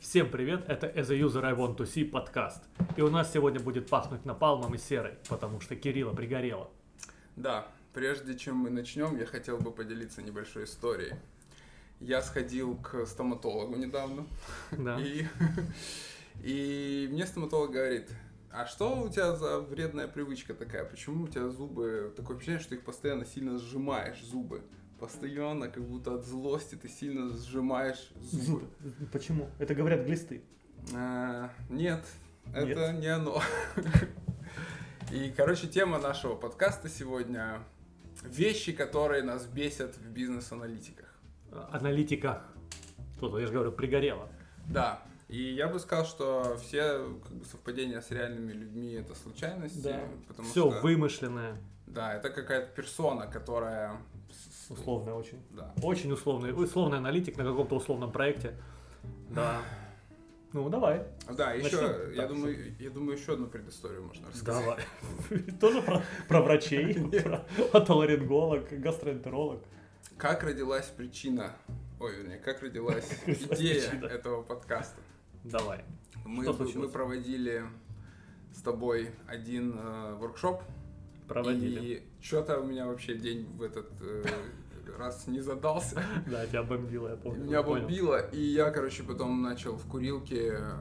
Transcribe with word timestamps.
Всем 0.00 0.30
привет, 0.30 0.64
это 0.68 0.86
As 0.86 1.10
a 1.10 1.18
User 1.18 1.44
I 1.44 1.52
Want 1.52 1.76
to 1.76 1.84
See 1.84 2.04
подкаст. 2.04 2.64
И 2.96 3.02
у 3.02 3.10
нас 3.10 3.32
сегодня 3.32 3.60
будет 3.60 3.88
пахнуть 3.88 4.24
напалмом 4.24 4.74
и 4.74 4.78
серой, 4.78 5.14
потому 5.28 5.60
что 5.60 5.76
Кирилла 5.76 6.14
пригорело. 6.14 6.70
Да, 7.36 7.68
прежде 7.92 8.36
чем 8.38 8.56
мы 8.56 8.70
начнем, 8.70 9.18
я 9.18 9.26
хотел 9.26 9.58
бы 9.58 9.70
поделиться 9.72 10.22
небольшой 10.22 10.64
историей. 10.64 11.14
Я 12.00 12.22
сходил 12.22 12.76
к 12.76 13.04
стоматологу 13.06 13.76
недавно, 13.76 14.26
Да. 14.70 14.98
и, 15.00 15.26
и 16.42 17.08
мне 17.10 17.26
стоматолог 17.26 17.72
говорит, 17.72 18.10
а 18.50 18.66
что 18.66 19.00
у 19.02 19.08
тебя 19.08 19.34
за 19.36 19.60
вредная 19.60 20.08
привычка 20.08 20.54
такая? 20.54 20.84
Почему 20.84 21.24
у 21.24 21.28
тебя 21.28 21.48
зубы, 21.48 22.12
такое 22.16 22.36
впечатление, 22.36 22.60
что 22.60 22.70
ты 22.70 22.76
их 22.76 22.84
постоянно 22.84 23.24
сильно 23.24 23.58
сжимаешь, 23.58 24.22
зубы? 24.22 24.62
Постоянно, 25.02 25.68
как 25.68 25.82
будто 25.82 26.14
от 26.14 26.24
злости 26.24 26.76
ты 26.76 26.88
сильно 26.88 27.36
сжимаешь 27.36 28.12
зубы. 28.20 28.68
Почему? 29.12 29.50
Это 29.58 29.74
говорят 29.74 30.06
глисты. 30.06 30.44
А, 30.94 31.50
нет, 31.68 32.04
это 32.54 32.92
Нет? 32.92 33.00
не 33.00 33.08
оно. 33.08 33.42
И, 35.10 35.34
короче, 35.36 35.66
тема 35.66 35.98
нашего 35.98 36.36
подкаста 36.36 36.88
сегодня– 36.88 37.64
вещи, 38.22 38.70
которые 38.70 39.24
нас 39.24 39.44
бесят 39.44 39.96
в 39.96 40.08
бизнес-аналитиках. 40.08 41.12
Аналитиках. 41.72 42.46
Тут, 43.18 43.40
я 43.40 43.46
же 43.48 43.52
говорю, 43.52 43.72
пригорело. 43.72 44.28
Да, 44.68 45.02
и 45.26 45.42
я 45.42 45.66
бы 45.66 45.80
сказал, 45.80 46.06
что 46.06 46.56
все 46.62 47.08
как 47.24 47.32
бы, 47.32 47.44
совпадения 47.44 48.00
с 48.00 48.12
реальными 48.12 48.52
людьми– 48.52 48.92
это 48.92 49.16
случайности. 49.16 49.82
Да. 49.82 50.00
Потому 50.28 50.48
Все 50.48 50.70
что, 50.70 50.80
вымышленное, 50.80 51.56
Да, 51.88 52.14
это 52.14 52.30
какая-то 52.30 52.72
персона, 52.76 53.26
которая… 53.26 53.96
условное 54.68 55.14
очень. 55.14 55.40
Да. 55.50 55.72
Очень 55.82 56.12
условный, 56.12 56.52
условный 56.52 56.98
аналитик 56.98 57.36
на 57.36 57.44
каком-то 57.44 57.76
условном 57.76 58.12
проекте. 58.12 58.54
Да. 59.30 59.60
Ну, 60.52 60.68
давай. 60.68 61.06
Да, 61.30 61.52
еще, 61.52 61.80
Начнем? 61.80 62.10
я 62.12 62.22
Так, 62.22 62.28
думаю, 62.28 62.74
я 62.78 62.90
думаю, 62.90 63.16
еще 63.18 63.32
одну 63.32 63.46
предысторию 63.46 64.04
можно 64.04 64.28
рассказать. 64.28 64.64
Давай. 65.30 65.42
Тоже 65.60 65.80
про, 65.80 66.02
про 66.28 66.42
врачей, 66.42 66.94
про 67.22 67.46
отоларинголог, 67.72 68.68
гастроэнтеролог. 68.70 69.62
Как 70.18 70.42
родилась 70.42 70.86
причина, 70.86 71.56
ой, 71.98 72.16
вернее, 72.16 72.38
как 72.38 72.62
родилась 72.62 73.08
идея 73.26 73.92
этого 74.02 74.42
подкаста? 74.42 75.00
Давай. 75.42 75.84
Мы, 76.24 76.44
мы 76.52 76.88
проводили 76.88 77.64
с 78.54 78.60
тобой 78.60 79.10
один 79.26 79.74
э, 79.78 80.14
воркшоп, 80.16 80.62
Проводили. 81.26 81.80
и 81.80 82.02
что-то 82.22 82.60
у 82.60 82.64
меня 82.64 82.86
вообще 82.86 83.16
день 83.16 83.46
в 83.56 83.62
этот 83.62 83.90
э, 84.00 84.24
раз 84.96 85.26
не 85.26 85.40
задался. 85.40 86.02
Да, 86.26 86.46
тебя 86.46 86.62
бомбило, 86.62 87.08
я 87.08 87.16
помню. 87.16 87.44
Меня 87.44 87.62
бомбило, 87.62 88.30
и 88.30 88.40
я, 88.40 88.70
короче, 88.70 89.02
потом 89.02 89.42
начал 89.42 89.76
в 89.76 89.86
курилке 89.86 90.54
э, 90.58 90.72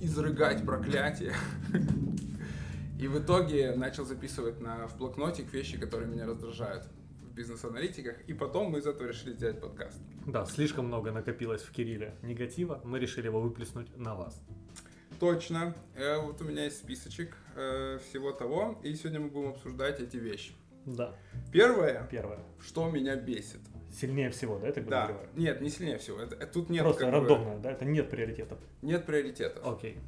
изрыгать 0.00 0.64
проклятие. 0.64 1.34
И 2.98 3.08
в 3.08 3.18
итоге 3.18 3.74
начал 3.74 4.04
записывать 4.04 4.60
на, 4.60 4.86
в 4.86 4.96
блокнотик 4.96 5.52
вещи, 5.52 5.76
которые 5.76 6.08
меня 6.08 6.24
раздражают 6.24 6.84
в 7.20 7.34
бизнес-аналитиках. 7.34 8.20
И 8.28 8.32
потом 8.32 8.70
мы 8.70 8.78
из 8.78 8.86
этого 8.86 9.08
решили 9.08 9.32
сделать 9.32 9.60
подкаст. 9.60 9.98
Да, 10.24 10.46
слишком 10.46 10.86
много 10.86 11.10
накопилось 11.10 11.62
в 11.62 11.72
Кирилле 11.72 12.14
негатива, 12.22 12.80
мы 12.84 13.00
решили 13.00 13.26
его 13.26 13.40
выплеснуть 13.40 13.96
на 13.96 14.14
вас. 14.14 14.40
Точно. 15.26 15.72
Э, 15.94 16.18
вот 16.18 16.40
у 16.40 16.44
меня 16.44 16.64
есть 16.64 16.78
списочек 16.78 17.36
э, 17.54 18.00
всего 18.10 18.32
того, 18.32 18.80
и 18.82 18.92
сегодня 18.96 19.20
мы 19.20 19.28
будем 19.28 19.50
обсуждать 19.50 20.00
эти 20.00 20.16
вещи. 20.16 20.52
Да, 20.84 21.14
Первое, 21.52 22.08
первое. 22.10 22.40
что 22.60 22.90
меня 22.90 23.14
бесит. 23.14 23.60
Сильнее 23.92 24.30
всего, 24.30 24.58
да, 24.58 24.66
это 24.66 24.80
Да, 24.80 25.02
подозреваю? 25.02 25.28
нет, 25.36 25.60
не 25.60 25.70
сильнее 25.70 25.98
всего. 25.98 26.18
Это, 26.18 26.34
э, 26.34 26.46
тут 26.48 26.70
нет 26.70 26.82
Просто 26.82 27.04
бы, 27.04 27.12
рандомно, 27.12 27.56
да, 27.60 27.70
это 27.70 27.84
нет 27.84 28.10
приоритетов. 28.10 28.58
нет 28.82 29.06
приоритетов. 29.06 29.64
Окей. 29.64 30.00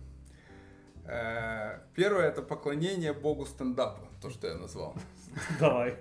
Э, 1.06 1.78
Первое 1.94 2.26
это 2.28 2.42
поклонение 2.42 3.12
богу 3.12 3.46
стендапа, 3.46 4.08
то, 4.20 4.30
что 4.30 4.48
я 4.48 4.54
назвал. 4.56 4.96
Давай, 5.60 5.96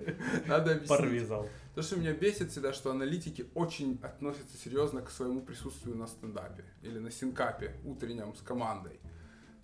Надо 0.48 0.72
объяснить. 0.72 0.90
порви 0.90 1.20
зал. 1.20 1.48
То, 1.76 1.82
что 1.82 1.96
меня 1.96 2.14
бесит 2.14 2.52
всегда, 2.52 2.72
что 2.72 2.92
аналитики 2.92 3.48
очень 3.56 4.00
относятся 4.04 4.58
серьезно 4.58 5.02
к 5.02 5.10
своему 5.10 5.42
присутствию 5.42 5.98
на 5.98 6.06
стендапе 6.06 6.66
или 6.84 7.00
на 7.00 7.10
синкапе 7.10 7.76
утреннем 7.84 8.36
с 8.36 8.42
командой. 8.42 9.00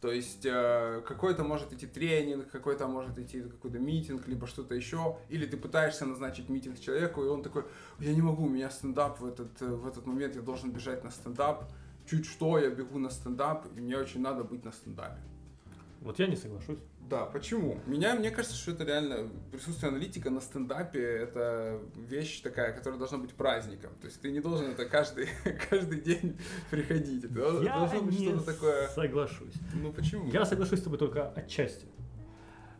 То 0.01 0.11
есть 0.11 0.45
э, 0.45 1.03
какой-то 1.05 1.43
может 1.43 1.71
идти 1.73 1.85
тренинг, 1.85 2.49
какой-то 2.49 2.87
может 2.87 3.19
идти 3.19 3.41
какой-то 3.41 3.79
митинг, 3.79 4.27
либо 4.27 4.47
что-то 4.47 4.73
еще, 4.73 5.17
или 5.27 5.45
ты 5.45 5.57
пытаешься 5.57 6.05
назначить 6.05 6.49
митинг 6.49 6.79
человеку, 6.79 7.23
и 7.23 7.27
он 7.27 7.43
такой, 7.43 7.65
я 7.99 8.13
не 8.13 8.21
могу, 8.21 8.45
у 8.45 8.49
меня 8.49 8.71
стендап 8.71 9.19
в 9.19 9.25
этот, 9.25 9.61
э, 9.61 9.67
в 9.67 9.85
этот 9.85 10.05
момент, 10.05 10.35
я 10.35 10.41
должен 10.41 10.71
бежать 10.71 11.03
на 11.03 11.11
стендап, 11.11 11.69
чуть 12.09 12.25
что, 12.25 12.57
я 12.57 12.69
бегу 12.69 12.97
на 12.97 13.09
стендап, 13.09 13.67
и 13.77 13.81
мне 13.81 13.97
очень 13.97 14.21
надо 14.21 14.43
быть 14.45 14.63
на 14.63 14.71
стендапе. 14.71 15.21
Вот 16.01 16.17
я 16.17 16.27
не 16.27 16.37
соглашусь. 16.37 16.79
Да, 17.09 17.25
почему? 17.25 17.79
Меня, 17.87 18.13
мне 18.13 18.29
кажется, 18.29 18.55
что 18.55 18.71
это 18.71 18.83
реально 18.83 19.29
присутствие 19.51 19.89
аналитика 19.89 20.29
на 20.29 20.41
стендапе 20.41 21.01
это 21.01 21.79
вещь 21.95 22.41
такая, 22.41 22.71
которая 22.71 22.99
должна 22.99 23.17
быть 23.17 23.33
праздником. 23.33 23.91
То 23.99 24.05
есть 24.07 24.21
ты 24.21 24.31
не 24.31 24.39
должен 24.41 24.71
это 24.71 24.85
каждый, 24.85 25.27
каждый 25.69 26.01
день 26.01 26.37
приходить. 26.69 27.23
Это 27.23 27.61
Я 27.63 27.79
должно 27.79 28.01
быть 28.03 28.21
что-то 28.21 28.45
такое. 28.53 28.87
соглашусь. 28.89 29.55
Ну 29.73 29.91
почему? 29.91 30.29
Я 30.31 30.45
соглашусь 30.45 30.79
с 30.79 30.83
тобой 30.83 30.99
только 30.99 31.29
отчасти. 31.29 31.87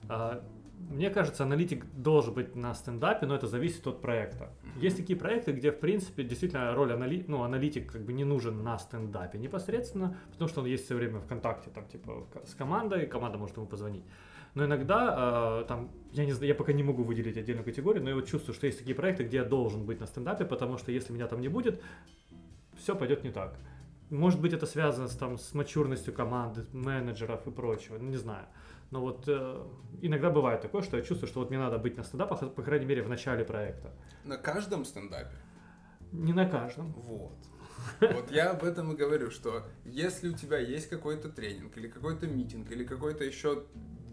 А, 0.07 0.43
Мне 0.89 1.09
кажется, 1.09 1.43
аналитик 1.43 1.85
должен 1.93 2.33
быть 2.33 2.55
на 2.55 2.73
стендапе, 2.73 3.25
но 3.25 3.35
это 3.35 3.47
зависит 3.47 3.85
от 3.85 4.01
проекта. 4.01 4.49
Есть 4.77 4.97
такие 4.97 5.17
проекты, 5.19 5.51
где, 5.51 5.71
в 5.71 5.79
принципе, 5.79 6.23
действительно 6.23 6.73
роль 6.73 6.93
анали... 6.93 7.23
ну, 7.27 7.43
аналитик 7.43 7.91
как 7.91 8.03
бы 8.03 8.13
не 8.13 8.23
нужен 8.23 8.63
на 8.63 8.79
стендапе 8.79 9.37
непосредственно, 9.37 10.17
потому 10.31 10.47
что 10.47 10.61
он 10.61 10.67
есть 10.67 10.85
все 10.85 10.95
время 10.95 11.19
в 11.19 11.27
контакте 11.27 11.69
там, 11.69 11.85
типа, 11.87 12.27
с 12.45 12.55
командой, 12.55 13.05
команда 13.07 13.37
может 13.37 13.57
ему 13.57 13.67
позвонить. 13.67 14.03
Но 14.55 14.65
иногда, 14.65 15.61
э, 15.61 15.65
там, 15.67 15.91
я 16.11 16.25
не 16.25 16.31
знаю, 16.31 16.47
я 16.47 16.55
пока 16.55 16.73
не 16.73 16.83
могу 16.83 17.03
выделить 17.03 17.37
отдельную 17.37 17.65
категорию, 17.65 18.03
но 18.03 18.09
я 18.09 18.15
вот 18.15 18.27
чувствую, 18.27 18.55
что 18.55 18.65
есть 18.65 18.79
такие 18.79 18.95
проекты, 18.95 19.23
где 19.23 19.37
я 19.37 19.43
должен 19.43 19.85
быть 19.85 19.99
на 19.99 20.07
стендапе, 20.07 20.45
потому 20.45 20.77
что 20.77 20.91
если 20.91 21.13
меня 21.13 21.27
там 21.27 21.41
не 21.41 21.49
будет, 21.49 21.81
все 22.77 22.95
пойдет 22.95 23.23
не 23.23 23.31
так. 23.31 23.57
Может 24.09 24.41
быть, 24.41 24.53
это 24.53 24.65
связано 24.65 25.07
с, 25.07 25.15
там, 25.15 25.37
с 25.37 25.53
мачурностью 25.53 26.13
команды, 26.13 26.65
менеджеров 26.73 27.45
и 27.45 27.51
прочего, 27.51 27.97
не 27.97 28.17
знаю. 28.17 28.45
Но 28.91 29.01
вот 29.01 29.25
э, 29.27 29.67
иногда 30.01 30.29
бывает 30.29 30.61
такое, 30.61 30.81
что 30.81 30.97
я 30.97 31.03
чувствую, 31.03 31.29
что 31.29 31.39
вот 31.39 31.49
мне 31.49 31.59
надо 31.59 31.77
быть 31.77 31.95
на 31.97 32.03
стендапах, 32.03 32.53
по 32.53 32.63
крайней 32.63 32.85
мере, 32.85 33.03
в 33.03 33.09
начале 33.09 33.45
проекта. 33.45 33.93
На 34.23 34.37
каждом 34.37 34.83
стендапе. 34.85 35.35
Не 36.11 36.33
на 36.33 36.49
каждом. 36.49 36.93
Вот. 36.93 37.37
Вот 38.01 38.31
я 38.31 38.51
об 38.51 38.63
этом 38.63 38.91
и 38.91 38.95
говорю, 38.95 39.29
что 39.31 39.63
если 39.85 40.29
у 40.29 40.33
тебя 40.33 40.57
есть 40.57 40.89
какой-то 40.89 41.29
тренинг, 41.29 41.77
или 41.77 41.87
какой-то 41.87 42.27
митинг, 42.27 42.71
или 42.71 42.83
какой-то 42.83 43.23
еще 43.23 43.63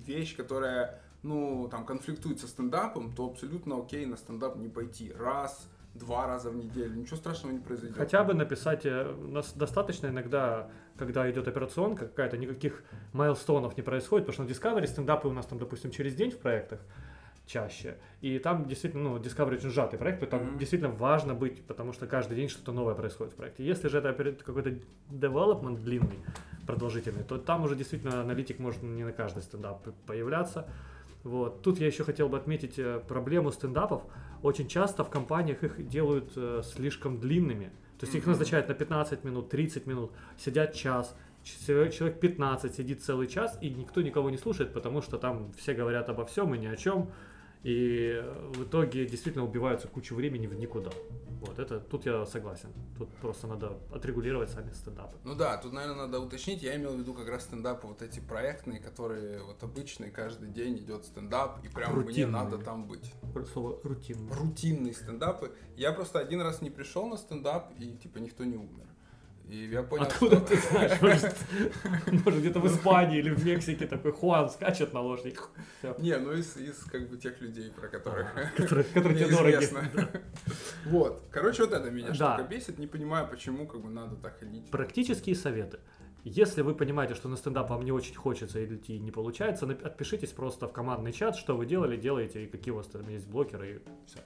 вещь, 0.07 0.37
которая, 0.37 1.01
ну, 1.23 1.69
там, 1.71 1.85
конфликтует 1.85 2.39
со 2.41 2.47
стендапом, 2.47 3.15
то 3.15 3.27
абсолютно 3.27 3.79
окей 3.79 4.07
на 4.07 4.17
стендап 4.17 4.57
не 4.57 4.69
пойти. 4.69 5.13
Раз, 5.13 5.69
два 5.99 6.27
раза 6.27 6.51
в 6.51 6.57
неделю, 6.57 6.95
ничего 6.95 7.17
страшного 7.17 7.53
не 7.53 7.61
произойдет. 7.61 7.97
Хотя 7.97 8.25
бы 8.25 8.35
написать, 8.35 8.85
э, 8.85 9.15
нас 9.29 9.53
достаточно 9.55 10.07
иногда, 10.09 10.69
когда 10.97 11.31
идет 11.31 11.49
операционка 11.49 12.07
какая-то, 12.07 12.37
никаких 12.37 12.83
майлстонов 13.13 13.77
не 13.77 13.83
происходит, 13.83 14.27
потому 14.27 14.47
что 14.49 14.55
на 14.55 14.77
Discovery 14.77 14.87
стендапы 14.87 15.29
у 15.29 15.33
нас 15.33 15.47
там, 15.47 15.59
допустим, 15.59 15.91
через 15.91 16.15
день 16.15 16.31
в 16.31 16.39
проектах 16.39 16.81
чаще. 17.47 17.97
И 18.21 18.39
там 18.39 18.67
действительно, 18.67 19.11
ну, 19.11 19.17
Discovery 19.19 19.55
очень 19.57 19.71
сжатый 19.71 19.99
проект, 19.99 20.29
там 20.29 20.43
Мгм. 20.43 20.59
действительно 20.59 20.91
важно 20.91 21.33
быть, 21.35 21.65
потому 21.65 21.93
что 21.93 22.07
каждый 22.07 22.37
день 22.37 22.49
что-то 22.49 22.73
новое 22.73 22.95
происходит 22.95 23.35
в 23.35 23.37
проекте. 23.37 23.65
Если 23.65 23.89
же 23.89 23.99
это 23.99 24.13
какой-то 24.45 24.71
development 25.11 25.77
длинный, 25.83 26.19
продолжительный, 26.67 27.23
то 27.23 27.39
там 27.39 27.63
уже 27.63 27.77
действительно 27.77 28.21
аналитик 28.21 28.59
может 28.59 28.83
не 28.83 29.05
на 29.05 29.13
каждый 29.13 29.43
стендап 29.43 29.87
появляться. 30.07 30.69
Вот. 31.23 31.63
Тут 31.63 31.79
я 31.79 31.87
еще 31.87 32.05
хотел 32.05 32.29
бы 32.29 32.37
отметить 32.37 32.79
э, 32.79 33.01
проблему 33.07 33.51
стендапов. 33.51 34.03
Очень 34.43 34.69
часто 34.69 35.05
в 35.05 35.11
компаниях 35.11 35.65
их 35.65 35.89
делают 35.89 36.33
э, 36.37 36.63
слишком 36.65 37.19
длинными. 37.19 37.73
То 37.99 38.07
есть 38.07 38.15
их 38.15 38.27
назначают 38.27 38.69
на 38.69 38.75
15 38.75 39.25
минут, 39.25 39.49
30 39.49 39.87
минут, 39.87 40.13
сидят 40.37 40.75
час, 40.75 41.17
человек 41.45 42.21
15 42.21 42.75
сидит 42.75 43.03
целый 43.03 43.27
час, 43.27 43.57
и 43.61 43.71
никто 43.71 44.03
никого 44.03 44.31
не 44.31 44.37
слушает, 44.37 44.73
потому 44.73 45.01
что 45.01 45.17
там 45.17 45.53
все 45.57 45.73
говорят 45.75 46.09
обо 46.09 46.27
всем 46.27 46.55
и 46.55 46.59
ни 46.59 46.67
о 46.67 46.77
чем. 46.77 47.11
И 47.67 48.23
в 48.55 48.63
итоге 48.63 49.07
действительно 49.07 49.45
убиваются 49.45 49.89
кучу 49.89 50.15
времени 50.15 50.47
в 50.47 50.55
никуда. 50.55 50.93
Вот 51.41 51.59
это 51.59 51.81
тут 51.81 52.07
я 52.07 52.25
согласен. 52.25 52.69
Тут 52.97 53.09
просто 53.17 53.49
надо 53.49 53.77
отрегулировать 53.93 54.51
сами 54.51 54.71
стендапы. 54.71 55.17
Ну 55.25 55.35
да, 55.35 55.57
тут, 55.57 55.73
наверное, 55.73 56.07
надо 56.07 56.21
уточнить. 56.21 56.63
Я 56.63 56.77
имел 56.77 56.93
в 56.95 57.01
виду 57.01 57.13
как 57.13 57.29
раз 57.29 57.43
стендапы 57.43 57.89
вот 57.89 58.03
эти 58.03 58.21
проектные, 58.21 58.79
которые 58.79 59.43
вот 59.43 59.61
обычные, 59.65 60.13
каждый 60.13 60.49
день 60.49 60.79
идет 60.79 61.07
стендап, 61.07 61.65
и 61.65 61.69
прям 61.69 61.93
мне 61.95 62.05
Рутинные. 62.05 62.33
надо 62.33 62.59
там 62.59 62.87
быть. 62.87 63.13
Слово 63.53 63.81
рутинно. 63.83 64.33
Рутинные 64.33 64.95
стендапы. 64.95 65.51
Я 65.77 65.93
просто 65.93 66.21
один 66.21 66.43
раз 66.43 66.63
не 66.63 66.71
пришел 66.71 67.09
на 67.09 67.17
стендап, 67.17 67.73
и 67.81 67.97
типа 67.97 68.19
никто 68.19 68.45
не 68.45 68.57
умер. 68.57 68.87
И 69.49 69.67
я 69.67 69.83
понял, 69.83 70.03
Откуда 70.03 70.37
что... 70.37 70.47
ты 70.47 70.57
знаешь? 70.57 71.01
Может, 71.01 71.37
может, 72.25 72.41
где-то 72.41 72.59
в 72.59 72.67
Испании 72.67 73.19
или 73.19 73.31
в 73.31 73.45
Мексике 73.45 73.87
такой 73.87 74.13
Хуан 74.13 74.51
скачет 74.51 74.93
на 74.93 75.01
лошади. 75.01 75.37
Не, 75.99 76.17
ну 76.19 76.33
из, 76.33 76.57
из 76.57 76.83
как 76.85 77.09
бы 77.09 77.17
тех 77.17 77.41
людей, 77.41 77.71
про 77.71 77.87
которых 77.87 78.35
Которые, 78.57 78.85
которые 78.85 79.15
мне 79.15 79.25
тебе 79.25 79.37
дороги. 79.37 79.69
Вот. 80.87 81.23
Короче, 81.31 81.65
вот 81.65 81.73
это 81.73 81.91
меня 81.91 82.13
штука 82.13 82.47
бесит. 82.49 82.79
Не 82.79 82.87
понимаю, 82.87 83.29
почему 83.29 83.67
как 83.67 83.83
бы 83.83 83.89
надо 83.89 84.17
так 84.17 84.39
ходить. 84.41 84.69
Практические 84.71 85.37
советы. 85.37 85.79
Если 86.25 86.63
вы 86.63 86.75
понимаете, 86.75 87.15
что 87.15 87.29
на 87.29 87.37
стендап 87.37 87.71
вам 87.71 87.85
не 87.85 87.93
очень 87.93 88.17
хочется 88.17 88.59
или 88.59 88.81
не 88.89 89.13
получается, 89.13 89.65
отпишитесь 89.65 90.31
просто 90.31 90.67
в 90.67 90.73
командный 90.73 91.13
чат, 91.13 91.37
что 91.37 91.57
вы 91.57 91.67
делали, 91.67 91.97
делаете 91.97 92.43
и 92.43 92.47
какие 92.49 92.73
у 92.73 92.79
вас 92.79 92.89
там 92.89 93.09
есть 93.09 93.29
блокеры. 93.29 93.77
И, 93.77 93.79
всё. 94.09 94.19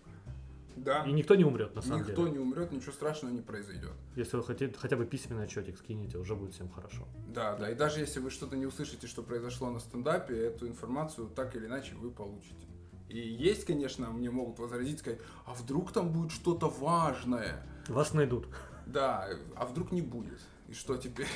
Да. 0.85 1.05
и 1.05 1.13
никто 1.13 1.35
не 1.35 1.45
умрет, 1.45 1.75
на 1.75 1.83
самом 1.83 2.01
Никто 2.01 2.23
деле. 2.27 2.31
не 2.33 2.39
умрет, 2.39 2.73
ничего 2.73 2.93
страшного 2.93 3.33
не 3.33 3.43
произойдет. 3.43 3.93
Если 4.17 4.37
вы 4.37 4.43
хотите 4.45 4.75
хотя 4.79 4.97
бы 4.97 5.05
письменный 5.05 5.45
отчетик 5.45 5.79
скинете, 5.79 6.19
уже 6.19 6.35
будет 6.35 6.55
всем 6.55 6.69
хорошо. 6.71 7.07
Да, 7.29 7.57
да. 7.57 7.71
И 7.71 7.75
даже 7.75 8.01
если 8.01 8.21
вы 8.21 8.31
что-то 8.31 8.57
не 8.57 8.67
услышите, 8.67 9.07
что 9.07 9.23
произошло 9.23 9.71
на 9.71 9.79
стендапе, 9.81 10.35
эту 10.47 10.67
информацию 10.67 11.29
так 11.29 11.55
или 11.57 11.67
иначе 11.67 11.95
вы 11.97 12.11
получите. 12.11 12.67
И 13.09 13.19
есть, 13.19 13.65
конечно, 13.67 14.11
мне 14.11 14.31
могут 14.31 14.59
возразить, 14.59 15.01
сказать, 15.01 15.19
а 15.45 15.53
вдруг 15.55 15.93
там 15.93 16.11
будет 16.13 16.31
что-то 16.33 16.69
важное? 16.69 17.67
Вас 17.89 18.15
найдут. 18.15 18.47
Да, 18.87 19.29
а 19.57 19.67
вдруг 19.67 19.93
не 19.93 20.01
будет? 20.03 20.41
И 20.69 20.73
что 20.75 20.97
теперь? 20.97 21.29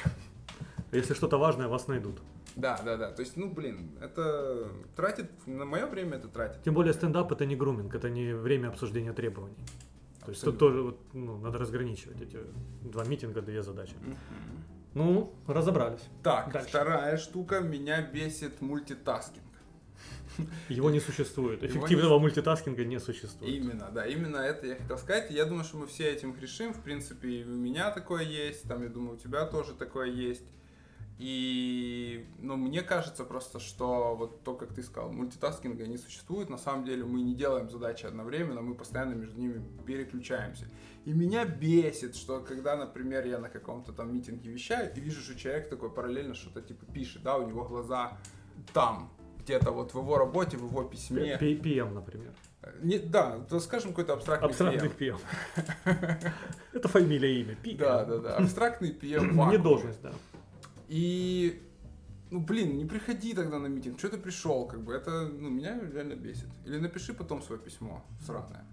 Если 0.93 1.15
что-то 1.15 1.37
важное, 1.39 1.67
вас 1.69 1.89
найдут. 1.89 2.21
Да, 2.57 2.81
да, 2.85 2.97
да. 2.97 3.11
То 3.11 3.21
есть, 3.21 3.37
ну, 3.37 3.51
блин, 3.51 3.91
это 4.01 4.71
тратит, 4.97 5.31
на 5.47 5.65
мое 5.65 5.87
время 5.87 6.19
это 6.19 6.29
тратит. 6.29 6.63
Тем 6.63 6.75
более 6.75 6.93
стендап 6.93 7.33
это 7.33 7.47
не 7.47 7.57
груминг, 7.57 7.95
это 7.95 8.11
не 8.11 8.33
время 8.33 8.69
обсуждения 8.69 9.13
требований. 9.13 9.57
То 10.25 10.31
есть 10.31 10.43
тут 10.43 10.59
тоже 10.59 10.83
вот, 10.83 11.01
ну, 11.13 11.37
надо 11.39 11.59
разграничивать 11.59 12.21
эти 12.21 12.39
два 12.83 13.05
meeting 13.05 13.34
а, 13.34 13.43
две 13.43 13.63
задачи. 13.63 13.95
Мгм. 14.01 14.17
Ну, 14.95 15.35
разобрались. 15.47 16.03
Так, 16.23 16.53
Дальше. 16.53 16.69
вторая 16.69 17.17
штука, 17.17 17.61
меня 17.61 18.01
бесит 18.01 18.61
multitasking. 18.61 19.45
Его 20.69 20.91
не 20.91 21.01
существует. 21.01 21.63
Эффективного 21.63 22.19
мультитаскинга 22.19 22.85
не 22.85 22.99
существует. 23.01 23.55
Именно, 23.55 23.91
да, 23.93 24.07
именно 24.07 24.37
это 24.37 24.67
я 24.67 24.77
хотел 24.77 24.99
сказать. 24.99 25.31
Я 25.31 25.45
думаю, 25.45 25.65
что 25.65 25.77
мы 25.79 25.87
все 25.87 26.11
этим 26.11 26.33
грешим. 26.33 26.73
В 26.73 26.81
принципе, 26.83 27.29
и 27.29 27.45
у 27.45 27.57
меня 27.57 27.91
такое 27.91 28.23
есть, 28.23 28.69
там, 28.69 28.83
я 28.83 28.89
думаю, 28.89 29.15
у 29.15 29.19
тебя 29.19 29.47
тоже 29.47 29.75
такое 29.75 30.11
есть. 30.11 30.45
И, 31.19 32.27
ну, 32.39 32.57
мне 32.57 32.83
кажется 32.83 33.25
просто, 33.25 33.61
что 33.61 34.17
вот 34.17 34.43
то, 34.43 34.55
как 34.55 34.75
ты 34.75 34.83
сказал, 34.83 35.13
мультитаскинга 35.13 35.87
не 35.87 35.97
существует. 35.97 36.51
На 36.51 36.59
самом 36.59 36.85
деле 36.85 37.05
мы 37.05 37.23
не 37.23 37.35
делаем 37.35 37.71
задачи 37.71 38.05
одновременно, 38.05 38.63
мы 38.63 38.75
постоянно 38.75 39.15
между 39.15 39.39
ними 39.39 39.63
переключаемся. 39.87 40.69
И 41.05 41.13
меня 41.13 41.45
бесит, 41.45 42.17
что 42.17 42.41
когда, 42.41 42.77
например, 42.77 43.27
я 43.27 43.39
на 43.39 43.49
каком-то 43.49 43.93
там 43.93 44.13
митинге 44.13 44.51
вещаю 44.51 44.93
и 44.95 45.01
вижу, 45.01 45.21
что 45.21 45.39
человек 45.39 45.69
такой 45.69 45.91
параллельно 45.91 46.35
что-то 46.35 46.63
типа 46.63 46.85
пишет, 46.87 47.23
да, 47.23 47.37
у 47.37 47.47
него 47.47 47.65
глаза 47.65 48.19
там, 48.73 49.13
где-то 49.45 49.71
вот 49.71 49.95
в 49.95 49.99
его 49.99 50.19
работе, 50.19 50.57
в 50.57 50.65
его 50.65 50.83
письме. 50.83 51.37
PM, 51.39 51.93
например. 51.93 52.33
Не, 52.83 52.99
да, 52.99 53.39
то 53.51 53.61
скажем 53.61 53.91
какой-то 53.91 54.15
абстрактный 54.15 54.49
Абстрактный 54.49 54.89
PM. 54.89 55.21
PM. 55.85 56.33
Это 56.73 56.89
фамилия, 56.89 57.41
имя. 57.43 57.57
PM. 57.63 57.77
Да, 57.77 58.05
да, 58.05 58.19
да. 58.19 58.37
Абстрактный 58.37 58.91
PM. 58.91 59.51
Не 59.51 59.59
должность, 59.59 60.01
да. 60.03 60.13
И, 60.89 61.63
ну, 62.31 62.41
блин, 62.41 62.77
не 62.77 62.85
приходи 62.85 63.35
тогда 63.35 63.59
на 63.59 63.67
митинг. 63.67 63.99
Что 63.99 64.09
ты 64.09 64.19
пришел, 64.19 64.67
как 64.67 64.83
бы, 64.83 64.93
это, 64.93 65.29
ну, 65.29 65.51
меня 65.51 65.81
реально 65.81 66.15
бесит. 66.15 66.49
Или 66.67 66.79
напиши 66.79 67.15
потом 67.15 67.43
свое 67.43 67.61
письмо 67.61 68.05
сраное. 68.21 68.65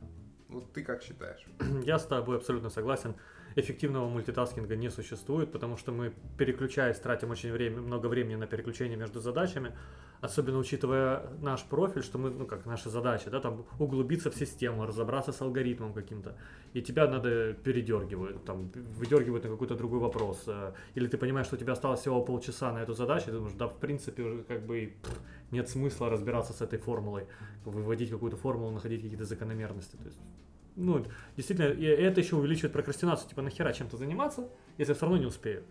Вот 0.50 0.74
ты 0.74 0.84
как 0.84 1.02
считаешь? 1.04 1.46
Я 1.86 1.98
с 1.98 2.06
тобой 2.06 2.38
абсолютно 2.38 2.70
согласен. 2.70 3.16
Эффективного 3.56 4.08
мультитаскинга 4.08 4.76
не 4.76 4.90
существует, 4.90 5.52
потому 5.52 5.78
что 5.78 5.92
мы, 5.92 6.14
переключаясь, 6.38 7.00
тратим 7.00 7.32
очень 7.32 7.52
время, 7.52 7.82
много 7.82 8.08
времени 8.08 8.36
на 8.36 8.48
переключение 8.48 8.98
между 8.98 9.20
задачами, 9.20 9.74
особенно 10.22 10.60
учитывая 10.60 11.24
наш 11.42 11.64
профиль, 11.64 12.04
что 12.04 12.18
мы, 12.18 12.30
ну 12.30 12.46
как 12.46 12.66
наша 12.66 12.90
задача, 12.90 13.30
да, 13.30 13.40
там 13.40 13.66
углубиться 13.80 14.30
в 14.32 14.36
систему, 14.36 14.86
разобраться 14.86 15.32
с 15.32 15.42
алгоритмом 15.42 15.94
каким-то, 15.94 16.38
и 16.74 16.82
тебя 16.82 17.08
надо 17.08 17.54
передергивают, 17.54 18.46
там, 18.46 18.72
выдергивают 18.98 19.44
на 19.44 19.50
какой-то 19.50 19.76
другой 19.76 20.00
вопрос, 20.00 20.44
э, 20.48 20.74
или 20.96 21.08
ты 21.08 21.18
понимаешь, 21.18 21.48
что 21.48 21.56
у 21.56 21.60
тебя 21.60 21.74
осталось 21.74 22.02
всего 22.02 22.24
полчаса 22.24 22.72
на 22.72 22.84
эту 22.84 22.94
задачу, 22.94 23.24
и 23.24 23.32
ты 23.32 23.38
думаешь, 23.38 23.56
да, 23.58 23.68
в 23.68 23.78
принципе, 23.78 24.24
уже 24.24 24.44
как 24.44 24.66
бы 24.66 24.94
нет 25.52 25.68
смысла 25.68 26.10
разбираться 26.10 26.54
с 26.54 26.62
этой 26.62 26.80
формулой, 26.80 27.26
выводить 27.66 28.12
какую-то 28.12 28.38
формулу, 28.38 28.72
находить 28.72 29.02
какие-то 29.02 29.26
закономерности, 29.26 29.98
то 29.98 30.06
есть 30.06 30.20
ну, 30.82 31.06
действительно, 31.38 31.66
это 31.68 32.22
еще 32.22 32.36
увеличивает 32.36 32.74
прокрастинацию, 32.74 33.30
типа, 33.30 33.42
нахера 33.42 33.72
чем-то 33.74 33.98
заниматься, 33.98 34.50
если 34.78 34.94
все 34.94 35.02
равно 35.06 35.18
не 35.18 35.26
успею. 35.26 35.64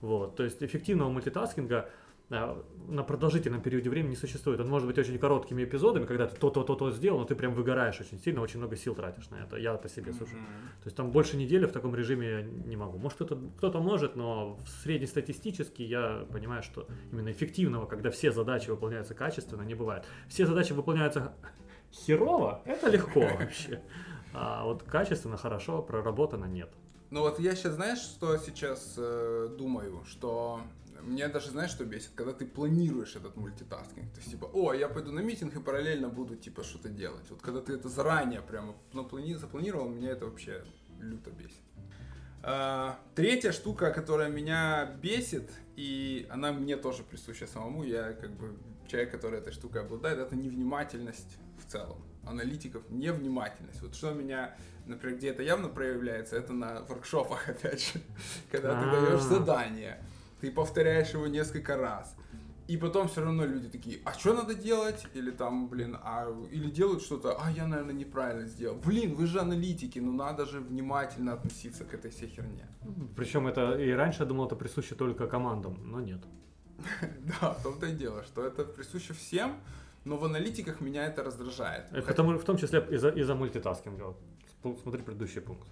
Вот, 0.00 0.36
то 0.36 0.44
есть 0.44 0.62
эффективного 0.62 1.10
мультитаскинга 1.10 1.90
а, 2.30 2.62
на 2.88 3.02
продолжительном 3.02 3.62
периоде 3.62 3.88
времени 3.88 4.10
не 4.10 4.16
существует. 4.16 4.60
Он 4.60 4.68
может 4.68 4.86
быть 4.86 4.98
очень 4.98 5.18
короткими 5.18 5.64
эпизодами, 5.64 6.04
когда 6.04 6.26
ты 6.26 6.36
то-то, 6.36 6.62
то-то 6.62 6.90
сделал, 6.90 7.20
но 7.20 7.24
ты 7.24 7.34
прям 7.34 7.54
выгораешь 7.54 7.98
очень 8.00 8.18
сильно, 8.18 8.42
очень 8.42 8.58
много 8.58 8.76
сил 8.76 8.94
тратишь 8.94 9.30
на 9.30 9.36
это. 9.36 9.56
Я 9.56 9.74
по 9.74 9.88
себе 9.88 10.12
сужу. 10.12 10.36
То 10.36 10.86
есть 10.86 10.96
там 10.96 11.10
больше 11.10 11.38
недели 11.38 11.64
в 11.64 11.72
таком 11.72 11.94
режиме 11.94 12.28
я 12.28 12.42
не 12.42 12.76
могу. 12.76 12.98
Может 12.98 13.16
кто-то, 13.16 13.38
кто-то 13.56 13.80
может, 13.80 14.14
но 14.14 14.58
среднестатистически 14.82 15.82
я 15.82 16.26
понимаю, 16.30 16.62
что 16.62 16.86
именно 17.12 17.30
эффективного, 17.30 17.86
когда 17.86 18.10
все 18.10 18.30
задачи 18.30 18.68
выполняются 18.68 19.14
качественно, 19.14 19.62
не 19.62 19.74
бывает. 19.74 20.04
Все 20.28 20.44
задачи 20.44 20.74
выполняются 20.74 21.32
херово, 21.92 22.60
это 22.66 22.90
легко 22.90 23.20
вообще. 23.20 23.80
А 24.34 24.64
вот 24.64 24.82
качественно, 24.82 25.36
хорошо, 25.36 25.82
проработано 25.82 26.46
нет. 26.46 26.70
Ну 27.10 27.20
вот 27.20 27.38
я 27.38 27.54
сейчас, 27.56 27.74
знаешь, 27.74 28.00
что 28.00 28.36
сейчас 28.36 28.94
э, 28.98 29.48
думаю, 29.56 30.04
что 30.04 30.60
мне 31.02 31.28
даже, 31.28 31.50
знаешь, 31.50 31.70
что 31.70 31.84
бесит, 31.84 32.10
когда 32.14 32.32
ты 32.32 32.46
планируешь 32.46 33.16
этот 33.16 33.36
мультитаскинг, 33.36 34.12
то 34.12 34.18
есть 34.18 34.30
типа, 34.30 34.46
о, 34.52 34.74
я 34.74 34.88
пойду 34.88 35.12
на 35.12 35.20
митинг 35.20 35.56
и 35.56 35.60
параллельно 35.60 36.08
буду 36.08 36.36
типа 36.36 36.62
что-то 36.64 36.88
делать. 36.88 37.24
Вот 37.30 37.40
когда 37.40 37.60
ты 37.60 37.74
это 37.74 37.88
заранее 37.88 38.42
прямо 38.42 38.74
запланировал, 38.92 39.88
меня 39.88 40.10
это 40.10 40.26
вообще 40.26 40.64
люто 41.00 41.30
бесит. 41.30 41.62
А, 42.42 42.98
третья 43.14 43.52
штука, 43.52 43.90
которая 43.90 44.28
меня 44.28 44.86
бесит, 45.02 45.50
и 45.76 46.26
она 46.30 46.52
мне 46.52 46.76
тоже 46.76 47.02
присуща 47.02 47.46
самому, 47.46 47.82
я 47.82 48.12
как 48.12 48.30
бы 48.30 48.56
человек, 48.86 49.10
который 49.10 49.40
этой 49.40 49.52
штукой 49.52 49.82
обладает, 49.82 50.18
это 50.18 50.36
невнимательность 50.36 51.36
в 51.58 51.70
целом. 51.70 52.02
Аналитиков 52.24 52.82
невнимательность. 52.90 53.80
Вот 53.82 53.94
что 53.94 54.12
меня, 54.12 54.54
например, 54.86 55.18
где 55.18 55.28
это 55.30 55.42
явно 55.42 55.68
проявляется, 55.68 56.36
это 56.36 56.52
на 56.52 56.82
воркшопах, 56.82 57.48
опять 57.48 57.80
же, 57.80 58.00
когда 58.50 58.80
ты 58.80 58.90
даешь 58.90 59.20
А. 59.20 59.28
задание, 59.28 60.02
ты 60.40 60.50
повторяешь 60.50 61.10
его 61.10 61.26
несколько 61.26 61.76
раз. 61.76 62.14
И 62.68 62.76
потом 62.76 63.08
все 63.08 63.22
равно 63.22 63.46
люди 63.46 63.68
такие, 63.68 63.98
а 64.04 64.12
что 64.12 64.34
надо 64.34 64.54
делать? 64.54 65.06
Или 65.14 65.30
там, 65.30 65.68
блин, 65.68 65.96
а, 66.02 66.28
или 66.52 66.70
делают 66.70 67.02
что-то, 67.02 67.34
а 67.40 67.50
я, 67.50 67.66
наверное, 67.66 67.94
неправильно 67.94 68.46
сделал. 68.46 68.76
Блин, 68.76 69.14
вы 69.14 69.26
же 69.26 69.40
аналитики, 69.40 69.98
ну 69.98 70.12
надо 70.12 70.44
же 70.44 70.60
внимательно 70.60 71.32
относиться 71.32 71.84
к 71.84 71.94
этой 71.94 72.10
всей 72.10 72.28
херне. 72.28 72.66
Причем 73.16 73.46
это 73.46 73.78
и 73.78 73.90
раньше 73.90 74.22
я 74.22 74.26
думал, 74.26 74.46
это 74.46 74.56
присуще 74.56 74.94
только 74.94 75.26
командам, 75.26 75.78
но 75.90 76.00
нет. 76.00 76.20
Да, 77.40 77.54
в 77.54 77.62
том-то 77.62 77.86
и 77.86 77.92
дело, 77.92 78.22
что 78.22 78.46
это 78.46 78.64
присуще 78.64 79.14
всем, 79.14 79.56
но 80.04 80.18
в 80.18 80.24
аналитиках 80.24 80.82
меня 80.82 81.06
это 81.06 81.24
раздражает. 81.24 81.90
Это 81.92 82.22
в 82.22 82.44
том 82.44 82.58
числе 82.58 82.80
из-за, 82.90 83.34
мультитаскинга. 83.34 84.14
Смотри 84.82 85.02
предыдущий 85.02 85.40
пункт. 85.40 85.68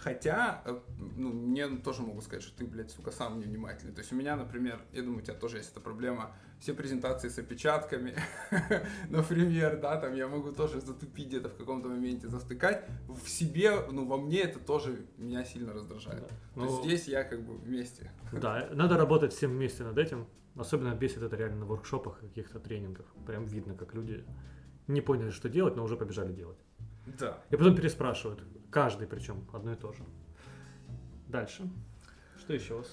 Хотя, 0.00 0.62
э, 0.64 0.78
ну, 1.16 1.32
мне 1.32 1.68
тоже 1.68 2.02
могу 2.02 2.20
сказать, 2.20 2.44
что 2.44 2.56
ты, 2.56 2.64
блядь, 2.64 2.90
сука, 2.90 3.10
сам 3.10 3.40
невнимательный. 3.40 3.92
То 3.92 4.00
есть 4.00 4.12
у 4.12 4.16
меня, 4.16 4.36
например, 4.36 4.80
я 4.92 5.02
думаю, 5.02 5.18
у 5.18 5.22
тебя 5.22 5.34
тоже 5.34 5.56
есть 5.56 5.72
эта 5.72 5.80
проблема, 5.80 6.36
все 6.60 6.72
презентации 6.72 7.28
с 7.28 7.38
опечатками, 7.38 8.14
например, 9.10 9.80
да, 9.80 9.96
там 10.00 10.14
я 10.14 10.28
могу 10.28 10.52
тоже 10.52 10.80
затупить 10.80 11.28
где-то 11.28 11.48
в 11.48 11.56
каком-то 11.56 11.88
моменте, 11.88 12.28
завтыкать. 12.28 12.84
В 13.08 13.28
себе, 13.28 13.72
ну, 13.90 14.06
во 14.06 14.18
мне 14.18 14.42
это 14.42 14.60
тоже 14.60 15.06
меня 15.16 15.44
сильно 15.44 15.72
раздражает. 15.72 16.22
Да. 16.22 16.28
То 16.54 16.66
есть 16.66 16.76
Ну, 16.76 16.84
здесь 16.84 17.08
я 17.08 17.24
как 17.24 17.42
бы 17.42 17.56
вместе. 17.56 18.12
Да, 18.32 18.68
надо 18.72 18.96
работать 18.96 19.32
всем 19.32 19.50
вместе 19.50 19.82
над 19.82 19.98
этим. 19.98 20.26
Особенно 20.54 20.94
бесит 20.94 21.22
это 21.22 21.36
реально 21.36 21.60
на 21.60 21.66
воркшопах, 21.66 22.20
каких-то 22.20 22.60
тренингах. 22.60 23.06
Прям 23.26 23.44
видно, 23.44 23.74
как 23.74 23.94
люди 23.94 24.24
не 24.86 25.00
поняли, 25.00 25.30
что 25.30 25.48
делать, 25.48 25.76
но 25.76 25.84
уже 25.84 25.96
побежали 25.96 26.32
делать. 26.32 26.58
Да. 27.18 27.38
И 27.50 27.56
потом 27.56 27.76
переспрашивают. 27.76 28.42
Каждый 28.70 29.06
причем 29.06 29.46
одно 29.52 29.72
и 29.72 29.76
то 29.76 29.92
же. 29.92 30.04
Дальше. 31.26 31.68
Что 32.38 32.52
еще 32.54 32.74
у 32.74 32.78
вас? 32.78 32.86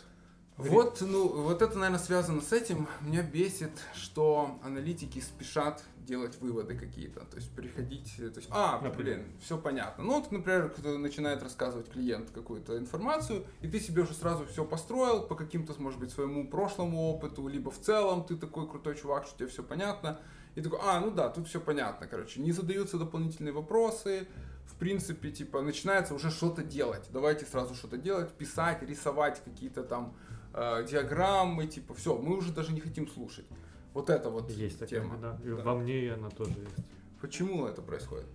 Вот, 0.57 1.01
ну, 1.01 1.27
вот 1.27 1.61
это, 1.61 1.77
наверное, 1.77 1.99
связано 1.99 2.39
с 2.41 2.53
этим. 2.53 2.87
Меня 3.01 3.23
бесит, 3.23 3.71
что 3.93 4.57
аналитики 4.63 5.19
спешат 5.19 5.83
делать 5.97 6.39
выводы 6.39 6.77
какие-то. 6.77 7.25
То 7.25 7.35
есть 7.35 7.53
приходить, 7.53 8.13
э, 8.19 8.29
то 8.29 8.39
есть, 8.39 8.49
а, 8.51 8.79
Например? 8.81 9.17
блин, 9.17 9.25
все 9.41 9.57
понятно. 9.57 10.05
Ну, 10.05 10.19
вот, 10.21 10.31
например, 10.31 10.69
кто 10.69 10.97
начинает 10.97 11.43
рассказывать 11.43 11.89
клиент 11.89 12.29
какую-то 12.31 12.77
информацию, 12.77 13.45
и 13.59 13.67
ты 13.67 13.81
себе 13.81 14.03
уже 14.03 14.13
сразу 14.13 14.45
все 14.45 14.63
построил 14.63 15.23
по 15.23 15.35
каким-то, 15.35 15.73
может 15.81 15.99
быть, 15.99 16.11
своему 16.11 16.47
прошлому 16.47 17.09
опыту, 17.09 17.47
либо 17.49 17.69
в 17.69 17.79
целом 17.81 18.23
ты 18.23 18.37
такой 18.37 18.69
крутой 18.69 18.95
чувак, 18.95 19.25
что 19.25 19.37
тебе 19.37 19.47
все 19.49 19.61
понятно. 19.61 20.21
И 20.55 20.61
такой, 20.61 20.79
а, 20.81 21.01
ну 21.01 21.11
да, 21.11 21.27
тут 21.27 21.49
все 21.49 21.59
понятно, 21.59 22.07
короче. 22.07 22.39
Не 22.39 22.53
задаются 22.53 22.97
дополнительные 22.97 23.51
вопросы, 23.51 24.25
в 24.65 24.75
принципе, 24.75 25.31
типа, 25.31 25.61
начинается 25.61 26.13
уже 26.13 26.29
что-то 26.31 26.63
делать. 26.63 27.05
Давайте 27.11 27.45
сразу 27.45 27.75
что-то 27.75 27.97
делать, 27.97 28.31
писать, 28.31 28.81
рисовать 28.83 29.41
какие-то 29.43 29.83
там 29.83 30.13
э, 30.53 30.85
диаграммы, 30.89 31.67
типа, 31.67 31.93
все, 31.93 32.17
мы 32.17 32.37
уже 32.37 32.51
даже 32.53 32.73
не 32.73 32.81
хотим 32.81 33.07
слушать. 33.07 33.45
Вот 33.93 34.09
это 34.09 34.29
вот 34.29 34.49
Есть 34.51 34.79
такая, 34.79 35.01
тема. 35.01 35.17
да. 35.17 35.39
И 35.43 35.49
Да. 35.49 35.55
во 35.63 35.75
мне 35.75 36.13
она 36.13 36.29
тоже 36.29 36.51
есть. 36.51 36.87
Почему 37.21 37.65
это 37.65 37.81
происходит? 37.81 38.25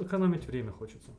Экономить 0.00 0.44
время 0.46 0.72
хочется. 0.72 1.10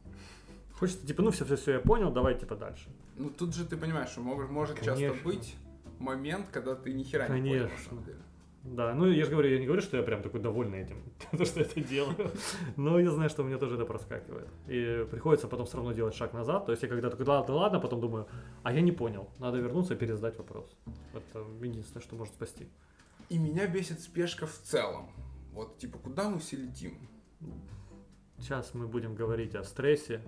Хочется, 0.80 1.08
типа, 1.08 1.22
ну 1.24 1.32
все, 1.32 1.46
все, 1.46 1.56
все, 1.56 1.72
я 1.74 1.80
понял, 1.80 2.12
давай, 2.12 2.38
типа, 2.38 2.56
дальше. 2.56 2.90
Ну 3.18 3.30
тут 3.30 3.56
же 3.56 3.66
ты 3.66 3.78
понимаешь, 3.78 4.10
что 4.10 4.22
мог- 4.22 4.50
может 4.50 4.82
часто 4.82 5.14
быть 5.24 5.56
момент, 6.00 6.48
когда 6.52 6.76
ты 6.76 6.94
ни 6.94 7.04
хера 7.04 7.28
не 7.30 7.50
понял 7.52 7.70
на 7.70 7.78
самом 7.90 8.04
деле. 8.04 8.20
Да, 8.66 8.96
ну 8.96 9.06
я 9.06 9.26
же 9.26 9.32
говорю, 9.32 9.50
я 9.50 9.60
не 9.60 9.68
говорю, 9.68 9.84
что 9.84 9.96
я 9.96 10.02
прям 10.02 10.24
такой 10.24 10.40
довольный 10.40 10.82
этим, 10.82 10.98
то, 11.38 11.46
что 11.46 11.62
это 11.62 11.80
делаю. 11.80 12.32
Но 12.76 13.00
я 13.00 13.12
знаю, 13.12 13.30
что 13.30 13.44
у 13.44 13.46
меня 13.46 13.60
тоже 13.60 13.76
это 13.76 13.86
проскакивает. 13.86 14.48
И 14.68 15.06
приходится 15.12 15.48
потом 15.48 15.68
все 15.68 15.78
равно 15.78 15.94
делать 15.94 16.16
шаг 16.16 16.34
назад. 16.34 16.66
То 16.66 16.72
есть 16.72 16.82
я 16.82 16.90
когда 16.90 17.12
такой, 17.12 17.28
ладно, 17.28 17.54
ладно, 17.54 17.80
потом 17.80 18.02
думаю, 18.02 18.28
а 18.64 18.74
я 18.74 18.82
не 18.82 18.92
понял. 18.92 19.30
Надо 19.38 19.60
вернуться 19.60 19.94
и 19.94 19.98
пересдать 19.98 20.38
вопрос. 20.40 20.76
Это 21.14 21.46
единственное, 21.62 22.02
что 22.02 22.16
может 22.16 22.34
спасти. 22.34 22.68
И 23.30 23.38
меня 23.38 23.68
бесит 23.68 24.00
спешка 24.00 24.48
в 24.48 24.58
целом. 24.64 25.12
Вот, 25.52 25.78
типа, 25.78 26.00
куда 26.00 26.28
мы 26.28 26.40
все 26.40 26.58
летим? 26.58 26.98
Сейчас 28.40 28.74
мы 28.74 28.88
будем 28.88 29.14
говорить 29.14 29.54
о 29.54 29.64
стрессе, 29.64 30.22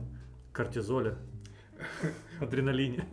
кортизоле, 0.54 1.18
адреналине. 2.40 3.08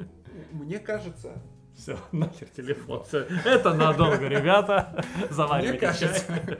Мне 0.52 0.78
кажется, 0.78 1.42
Все, 1.76 1.98
нахер 2.12 2.48
телефон. 2.48 3.04
Все, 3.04 3.26
это 3.44 3.74
надолго, 3.74 4.28
ребята. 4.28 5.04
мне 5.16 5.28
Заваривайте 5.30 5.78
кажется, 5.86 6.26
чай. 6.26 6.56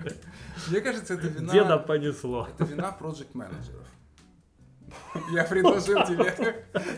мне 0.70 0.80
кажется, 0.80 1.14
это 1.14 1.26
вина, 1.28 1.52
Деда 1.52 1.78
понесло. 1.78 2.48
это 2.52 2.64
вина 2.64 2.92
проект 2.92 3.34
менеджеров. 3.34 3.86
Я 5.32 5.44
предложил 5.44 6.04
тебе, 6.06 6.34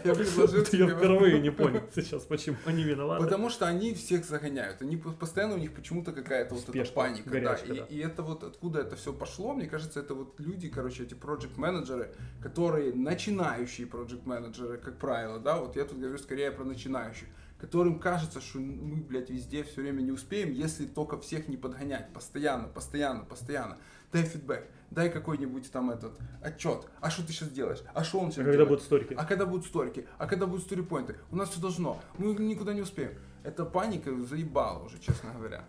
я 0.04 0.14
предложил 0.14 0.60
Я 0.60 0.64
тебе. 0.64 0.86
впервые 0.88 1.38
не 1.40 1.50
понял 1.50 1.82
сейчас, 1.94 2.24
почему 2.24 2.56
они 2.66 2.82
виноваты. 2.82 3.24
Потому 3.24 3.48
что 3.48 3.66
они 3.66 3.94
всех 3.94 4.24
загоняют. 4.24 4.82
Они 4.82 4.96
по- 4.96 5.12
постоянно 5.12 5.54
у 5.54 5.58
них 5.58 5.72
почему-то 5.74 6.12
какая-то 6.12 6.54
вот 6.54 6.68
эта 6.74 6.92
паника. 6.92 7.24
да. 7.24 7.30
горячка, 7.30 7.72
И, 7.72 7.78
да. 7.78 7.84
и 7.88 7.98
это 7.98 8.22
вот 8.22 8.42
откуда 8.42 8.80
это 8.80 8.96
все 8.96 9.12
пошло, 9.12 9.54
мне 9.54 9.66
кажется, 9.66 10.00
это 10.00 10.14
вот 10.14 10.38
люди, 10.40 10.68
короче, 10.68 11.04
эти 11.04 11.14
project 11.14 11.56
менеджеры 11.58 12.10
которые 12.42 12.92
начинающие 12.94 13.86
project 13.86 14.22
менеджеры 14.26 14.76
как 14.78 14.98
правило, 14.98 15.38
да, 15.38 15.56
вот 15.58 15.76
я 15.76 15.84
тут 15.84 15.98
говорю 15.98 16.18
скорее 16.18 16.50
про 16.50 16.64
начинающих, 16.64 17.28
которым 17.66 17.98
кажется, 17.98 18.40
что 18.40 18.60
мы, 18.60 18.96
блядь, 19.02 19.28
везде 19.28 19.64
все 19.64 19.80
время 19.82 20.00
не 20.00 20.12
успеем, 20.12 20.52
если 20.52 20.86
только 20.86 21.18
всех 21.18 21.48
не 21.48 21.56
подгонять, 21.56 22.12
постоянно, 22.12 22.68
постоянно, 22.68 23.24
постоянно. 23.24 23.76
Дай 24.12 24.22
фидбэк, 24.22 24.64
дай 24.92 25.10
какой-нибудь 25.10 25.70
там 25.72 25.90
этот 25.90 26.16
отчет. 26.40 26.86
А 27.00 27.10
что 27.10 27.26
ты 27.26 27.32
сейчас 27.32 27.50
делаешь? 27.50 27.82
А 27.92 28.04
что 28.04 28.20
он 28.20 28.28
А 28.28 28.30
сейчас 28.30 28.36
когда 28.36 28.52
делает? 28.52 28.68
будут 28.68 28.84
сторики? 28.84 29.14
А 29.14 29.24
когда 29.24 29.46
будут 29.46 29.66
сторики? 29.66 30.06
А 30.16 30.26
когда 30.28 30.46
будут 30.46 30.64
сторипоинты? 30.64 31.16
У 31.32 31.36
нас 31.36 31.48
все 31.50 31.60
должно. 31.60 32.00
Мы 32.18 32.34
никуда 32.34 32.72
не 32.72 32.82
успеем. 32.82 33.14
Эта 33.42 33.64
паника 33.64 34.14
заебала 34.24 34.84
уже, 34.84 35.00
честно 35.00 35.32
говоря. 35.32 35.64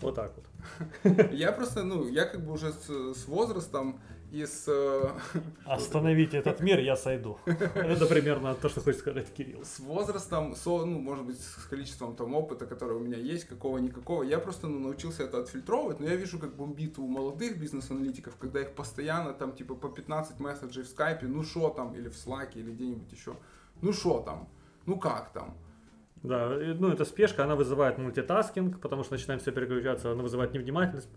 Вот 0.00 0.14
так 0.14 0.32
вот. 0.34 1.30
Я 1.32 1.52
просто, 1.52 1.84
ну, 1.84 2.08
я 2.08 2.24
как 2.24 2.42
бы 2.42 2.52
уже 2.52 2.72
с, 2.72 2.88
с 3.14 3.26
возрастом 3.26 4.00
и 4.32 4.46
с... 4.46 4.64
э, 4.68 5.10
Остановите 5.64 6.38
этот 6.38 6.60
мир, 6.60 6.78
я 6.78 6.96
сойду. 6.96 7.38
Это 7.46 8.06
примерно 8.06 8.54
то, 8.54 8.68
что 8.68 8.80
хочет 8.80 9.00
сказать 9.00 9.32
Кирилл. 9.32 9.64
С 9.64 9.80
возрастом, 9.80 10.54
со, 10.54 10.84
ну, 10.84 10.98
может 10.98 11.26
быть, 11.26 11.40
с 11.40 11.66
количеством 11.66 12.14
там 12.14 12.34
опыта, 12.34 12.66
который 12.66 12.96
у 12.96 13.00
меня 13.00 13.18
есть, 13.18 13.44
какого-никакого, 13.46 14.22
я 14.22 14.38
просто 14.38 14.68
ну, 14.68 14.78
научился 14.78 15.24
это 15.24 15.38
отфильтровывать, 15.38 16.00
но 16.00 16.06
я 16.06 16.16
вижу, 16.16 16.38
как 16.38 16.54
бомбит 16.54 16.98
у 16.98 17.06
молодых 17.06 17.58
бизнес-аналитиков, 17.58 18.36
когда 18.36 18.60
их 18.60 18.74
постоянно 18.74 19.32
там, 19.32 19.52
типа, 19.52 19.74
по 19.74 19.88
15 19.88 20.38
месседжей 20.40 20.84
в 20.84 20.88
скайпе, 20.88 21.26
ну 21.26 21.42
что 21.42 21.70
там, 21.70 21.94
или 21.94 22.08
в 22.08 22.16
слаке, 22.16 22.60
или 22.60 22.70
где-нибудь 22.70 23.12
еще, 23.12 23.36
ну 23.82 23.92
что 23.92 24.20
там, 24.20 24.48
ну 24.86 24.98
как 24.98 25.32
там, 25.32 25.56
Да, 26.22 26.50
ну 26.50 26.88
эта 26.92 27.04
спешка, 27.04 27.44
она 27.44 27.56
вызывает 27.56 27.98
мультитаскинг, 27.98 28.80
потому 28.80 29.04
что 29.04 29.14
начинаем 29.14 29.40
все 29.40 29.52
переключаться, 29.52 30.12
она 30.12 30.22
вызывает 30.22 30.52
невнимательность. 30.52 31.08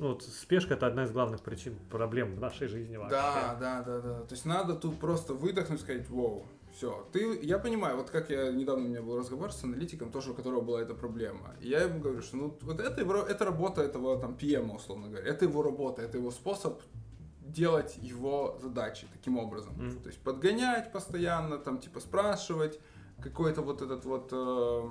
Ну, 0.00 0.08
вот 0.08 0.22
спешка 0.22 0.74
это 0.74 0.86
одна 0.86 1.04
из 1.04 1.10
главных 1.10 1.42
причин 1.42 1.78
проблем 1.90 2.34
в 2.34 2.40
нашей 2.40 2.68
жизни 2.68 2.96
вообще. 2.96 3.16
Да, 3.16 3.56
да, 3.60 3.82
да, 3.82 4.00
да. 4.00 4.20
То 4.20 4.34
есть 4.34 4.46
надо 4.46 4.74
тут 4.74 4.98
просто 4.98 5.34
выдохнуть 5.34 5.78
и 5.78 5.82
сказать, 5.82 6.08
вау, 6.08 6.46
все. 6.72 7.06
Ты, 7.12 7.38
я 7.42 7.58
понимаю, 7.58 7.98
вот 7.98 8.08
как 8.08 8.30
я 8.30 8.50
недавно 8.50 8.86
у 8.86 8.88
меня 8.88 9.02
был 9.02 9.18
разговор 9.18 9.52
с 9.52 9.62
аналитиком, 9.62 10.10
тоже 10.10 10.30
у 10.30 10.34
которого 10.34 10.62
была 10.62 10.80
эта 10.80 10.94
проблема. 10.94 11.54
И 11.60 11.68
я 11.68 11.82
ему 11.82 12.00
говорю, 12.00 12.22
что 12.22 12.38
ну 12.38 12.58
вот 12.62 12.80
это, 12.80 13.02
его, 13.02 13.14
это 13.16 13.44
работа 13.44 13.82
этого 13.82 14.18
там 14.18 14.38
PM, 14.40 14.74
условно 14.74 15.08
говоря. 15.08 15.28
Это 15.28 15.44
его 15.44 15.62
работа, 15.62 16.00
это 16.00 16.16
его 16.16 16.30
способ 16.30 16.80
делать 17.42 17.98
его 18.00 18.58
задачи 18.62 19.06
таким 19.12 19.36
образом. 19.36 19.74
Мгм. 19.74 20.00
То 20.00 20.08
есть 20.08 20.22
подгонять 20.22 20.92
постоянно, 20.92 21.58
там 21.58 21.78
типа 21.78 22.00
спрашивать, 22.00 22.80
какой-то 23.22 23.62
вот 23.62 23.82
этот 23.82 24.04
вот 24.04 24.28
э, 24.32 24.90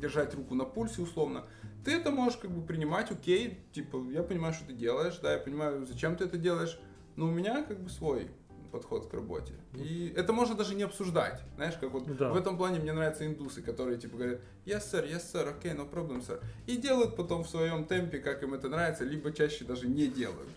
держать 0.00 0.34
руку 0.34 0.54
на 0.54 0.64
пульсе 0.64 1.02
условно. 1.02 1.44
Ты 1.84 1.92
это 1.92 2.10
можешь 2.10 2.38
как 2.38 2.50
бы 2.50 2.64
принимать, 2.64 3.10
окей, 3.10 3.58
типа 3.72 3.98
я 4.10 4.22
понимаю, 4.22 4.54
что 4.54 4.66
ты 4.66 4.72
делаешь, 4.72 5.18
да, 5.22 5.32
я 5.32 5.38
понимаю, 5.38 5.84
зачем 5.86 6.16
ты 6.16 6.24
это 6.24 6.38
делаешь, 6.38 6.78
но 7.16 7.26
у 7.26 7.30
меня 7.30 7.62
как 7.62 7.80
бы 7.80 7.90
свой 7.90 8.30
подход 8.70 9.06
к 9.10 9.14
работе. 9.14 9.52
И 9.74 10.12
это 10.16 10.32
можно 10.32 10.54
даже 10.54 10.74
не 10.74 10.82
обсуждать. 10.82 11.42
Знаешь, 11.56 11.74
как 11.78 11.92
вот 11.92 12.16
Да. 12.16 12.30
в 12.32 12.36
этом 12.36 12.56
плане 12.56 12.80
мне 12.80 12.92
нравятся 12.92 13.26
индусы, 13.26 13.60
которые 13.62 13.98
типа 13.98 14.16
говорят, 14.16 14.40
yes, 14.64 14.80
sir, 14.90 15.06
yes, 15.06 15.22
sir, 15.32 15.50
окей, 15.50 15.72
no 15.72 15.88
problem, 15.90 16.26
sir. 16.26 16.42
И 16.66 16.76
делают 16.78 17.14
потом 17.16 17.44
в 17.44 17.48
своем 17.48 17.84
темпе, 17.84 18.18
как 18.18 18.42
им 18.42 18.54
это 18.54 18.68
нравится, 18.68 19.04
либо 19.04 19.30
чаще 19.32 19.64
даже 19.64 19.88
не 19.88 20.06
делают. 20.06 20.48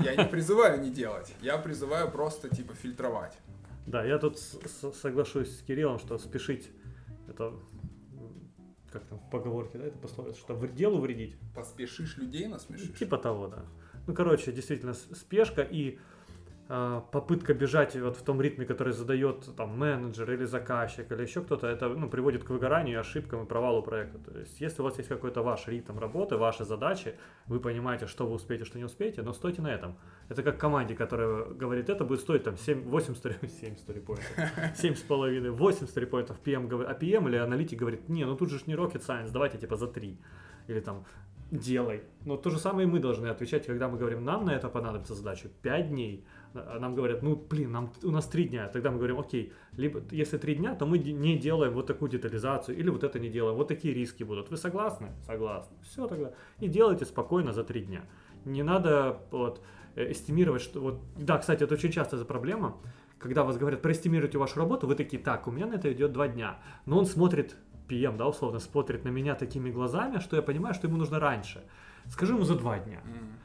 Я 0.00 0.14
не 0.16 0.26
призываю 0.28 0.82
не 0.82 0.90
делать, 0.90 1.32
я 1.40 1.56
призываю 1.56 2.10
просто 2.10 2.54
типа 2.54 2.74
фильтровать. 2.74 3.32
Да, 3.90 4.04
я 4.04 4.18
тут 4.18 4.38
соглашусь 4.38 5.58
с 5.58 5.62
Кириллом, 5.62 5.98
что 5.98 6.16
спешить 6.18 6.70
это 7.26 7.52
как 8.92 9.04
там 9.06 9.18
в 9.18 9.30
поговорке, 9.30 9.78
да, 9.78 9.86
это 9.86 9.98
пословица, 9.98 10.38
что 10.38 10.54
в 10.54 10.74
делу 10.74 11.00
вредить. 11.00 11.36
Поспешишь 11.54 12.16
людей 12.16 12.46
насмешишь. 12.46 12.96
Типа 12.96 13.18
того, 13.18 13.48
да. 13.48 13.64
Ну, 14.06 14.14
короче, 14.14 14.52
действительно, 14.52 14.94
спешка 14.94 15.62
и 15.62 15.98
попытка 16.70 17.52
бежать 17.52 17.96
вот 17.96 18.16
в 18.16 18.22
том 18.22 18.40
ритме, 18.40 18.64
который 18.64 18.92
задает 18.92 19.56
там 19.56 19.76
менеджер 19.76 20.30
или 20.30 20.44
заказчик 20.44 21.10
или 21.10 21.22
еще 21.22 21.40
кто-то, 21.40 21.66
это 21.66 21.88
ну, 21.88 22.08
приводит 22.08 22.44
к 22.44 22.50
выгоранию, 22.50 23.00
ошибкам 23.00 23.42
и 23.42 23.46
провалу 23.46 23.82
проекта. 23.82 24.18
То 24.18 24.38
есть, 24.38 24.60
если 24.60 24.80
у 24.80 24.84
вас 24.84 24.96
есть 24.98 25.08
какой-то 25.08 25.42
ваш 25.42 25.66
ритм 25.66 25.98
работы, 25.98 26.36
ваши 26.36 26.64
задачи, 26.64 27.16
вы 27.46 27.58
понимаете, 27.58 28.06
что 28.06 28.24
вы 28.24 28.34
успеете, 28.34 28.64
что 28.64 28.78
не 28.78 28.84
успеете, 28.84 29.22
но 29.22 29.32
стойте 29.32 29.62
на 29.62 29.68
этом. 29.68 29.96
Это 30.28 30.44
как 30.44 30.58
команде, 30.58 30.94
которая 30.94 31.46
говорит, 31.46 31.88
это 31.88 32.04
будет 32.04 32.20
стоить 32.20 32.44
там 32.44 32.56
7, 32.56 32.84
8 32.84 33.14
стори, 33.16 33.34
7 33.60 33.76
сторипоинтов, 33.76 34.26
7 34.76 34.94
с 34.94 35.00
половиной, 35.00 35.50
8 35.50 35.88
сторипоинтов, 35.88 36.36
PM, 36.44 36.84
а 36.84 36.94
PM 36.94 37.28
или 37.28 37.36
аналитик 37.36 37.80
говорит, 37.80 38.08
не, 38.08 38.24
ну 38.24 38.36
тут 38.36 38.50
же 38.50 38.60
не 38.66 38.74
rocket 38.74 39.04
science, 39.04 39.30
давайте 39.32 39.58
типа 39.58 39.74
за 39.74 39.88
3. 39.88 40.16
Или 40.68 40.80
там 40.80 41.04
делай. 41.50 42.02
Но 42.24 42.36
то 42.36 42.50
же 42.50 42.58
самое 42.58 42.86
и 42.86 42.90
мы 42.90 43.00
должны 43.00 43.26
отвечать, 43.26 43.66
когда 43.66 43.88
мы 43.88 43.98
говорим, 43.98 44.24
нам 44.24 44.44
на 44.44 44.50
это 44.50 44.68
понадобится 44.68 45.14
задачу 45.14 45.48
5 45.62 45.88
дней. 45.88 46.24
А 46.54 46.78
нам 46.80 46.94
говорят, 46.94 47.22
ну, 47.22 47.36
блин, 47.36 47.72
нам, 47.72 47.92
у 48.02 48.10
нас 48.10 48.26
3 48.26 48.48
дня. 48.48 48.68
Тогда 48.68 48.90
мы 48.90 48.98
говорим, 48.98 49.18
окей, 49.20 49.52
либо 49.76 50.02
если 50.10 50.36
3 50.36 50.54
дня, 50.56 50.74
то 50.74 50.86
мы 50.86 50.98
не 50.98 51.38
делаем 51.38 51.72
вот 51.72 51.86
такую 51.86 52.10
детализацию, 52.10 52.76
или 52.76 52.90
вот 52.90 53.04
это 53.04 53.18
не 53.18 53.28
делаем, 53.28 53.56
вот 53.56 53.68
такие 53.68 53.94
риски 53.94 54.24
будут. 54.24 54.50
Вы 54.50 54.56
согласны? 54.56 55.08
Согласны. 55.24 55.76
Все 55.82 56.06
тогда. 56.06 56.32
И 56.58 56.68
делайте 56.68 57.04
спокойно 57.04 57.52
за 57.52 57.62
3 57.62 57.82
дня. 57.82 58.04
Не 58.44 58.62
надо 58.62 59.18
вот 59.30 59.62
э, 59.94 60.10
эстимировать, 60.12 60.62
что 60.62 60.80
вот... 60.80 61.00
Да, 61.16 61.38
кстати, 61.38 61.64
это 61.64 61.74
очень 61.74 61.92
часто 61.92 62.16
за 62.16 62.24
проблема, 62.24 62.76
когда 63.18 63.44
вас 63.44 63.56
говорят, 63.56 63.82
проэстимируйте 63.82 64.38
вашу 64.38 64.58
работу, 64.58 64.86
вы 64.86 64.94
такие, 64.94 65.22
так, 65.22 65.46
у 65.46 65.50
меня 65.50 65.66
на 65.66 65.74
это 65.74 65.92
идет 65.92 66.12
2 66.12 66.28
дня. 66.28 66.58
Но 66.86 66.98
он 66.98 67.06
смотрит, 67.06 67.56
PM, 67.88 68.16
да, 68.16 68.26
условно, 68.26 68.58
смотрит 68.58 69.04
на 69.04 69.10
меня 69.10 69.34
такими 69.34 69.70
глазами, 69.70 70.18
что 70.18 70.36
я 70.36 70.42
понимаю, 70.42 70.74
что 70.74 70.88
ему 70.88 70.96
нужно 70.96 71.20
раньше. 71.20 71.62
Скажу 72.08 72.34
ему 72.34 72.44
за 72.44 72.56
2 72.56 72.78
дня. 72.80 73.00
М. 73.04 73.39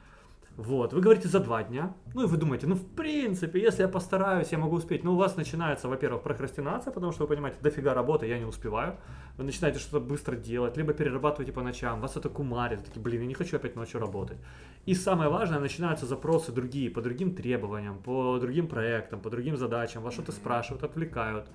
Вот, 0.58 0.94
вы 0.94 1.02
говорите 1.02 1.28
за 1.28 1.42
два 1.42 1.64
дня. 1.64 1.94
Ну 2.14 2.24
и 2.24 2.28
вы 2.28 2.38
думаете, 2.38 2.66
ну 2.66 2.76
в 2.76 2.86
принципе, 2.96 3.62
если 3.62 3.82
я 3.82 3.90
постараюсь, 3.90 4.54
я 4.54 4.58
могу 4.58 4.78
успеть. 4.78 5.04
Но 5.04 5.14
у 5.14 5.18
вас 5.18 5.36
начинается, 5.36 5.90
во-первых, 5.90 6.24
прокрастинация, 6.24 6.94
потому 6.94 7.12
что 7.12 7.24
вы 7.24 7.28
понимаете, 7.28 7.58
дофига 7.62 7.94
работы, 7.94 8.26
я 8.26 8.40
не 8.40 8.46
успеваю. 8.46 8.96
Вы 9.38 9.44
начинаете 9.44 9.80
что-то 9.80 10.00
быстро 10.00 10.38
делать, 10.38 10.78
либо 10.78 10.94
перерабатываете 10.94 11.52
по 11.52 11.62
ночам, 11.62 12.00
вас 12.00 12.16
это 12.16 12.30
кумарит, 12.30 12.86
такие, 12.86 13.02
блин, 13.02 13.22
я 13.22 13.28
не 13.28 13.34
хочу 13.34 13.58
опять 13.58 13.76
ночью 13.76 14.00
работать. 14.00 14.38
И 14.86 14.94
самое 14.94 15.30
важное, 15.30 15.60
начинаются 15.60 16.06
запросы 16.06 16.54
другие, 16.54 16.90
по 16.90 17.02
другим 17.02 17.36
требованиям, 17.36 17.98
по 17.98 18.40
другим 18.40 18.68
проектам, 18.68 19.20
по 19.20 19.30
другим 19.30 19.58
задачам, 19.58 20.04
вас 20.04 20.14
что-то 20.14 20.32
спрашивают, 20.32 20.84
отвлекают, 20.84 21.50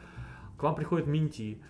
к 0.59 0.63
вам 0.63 0.75
приходят 0.75 1.07
менти. 1.07 1.63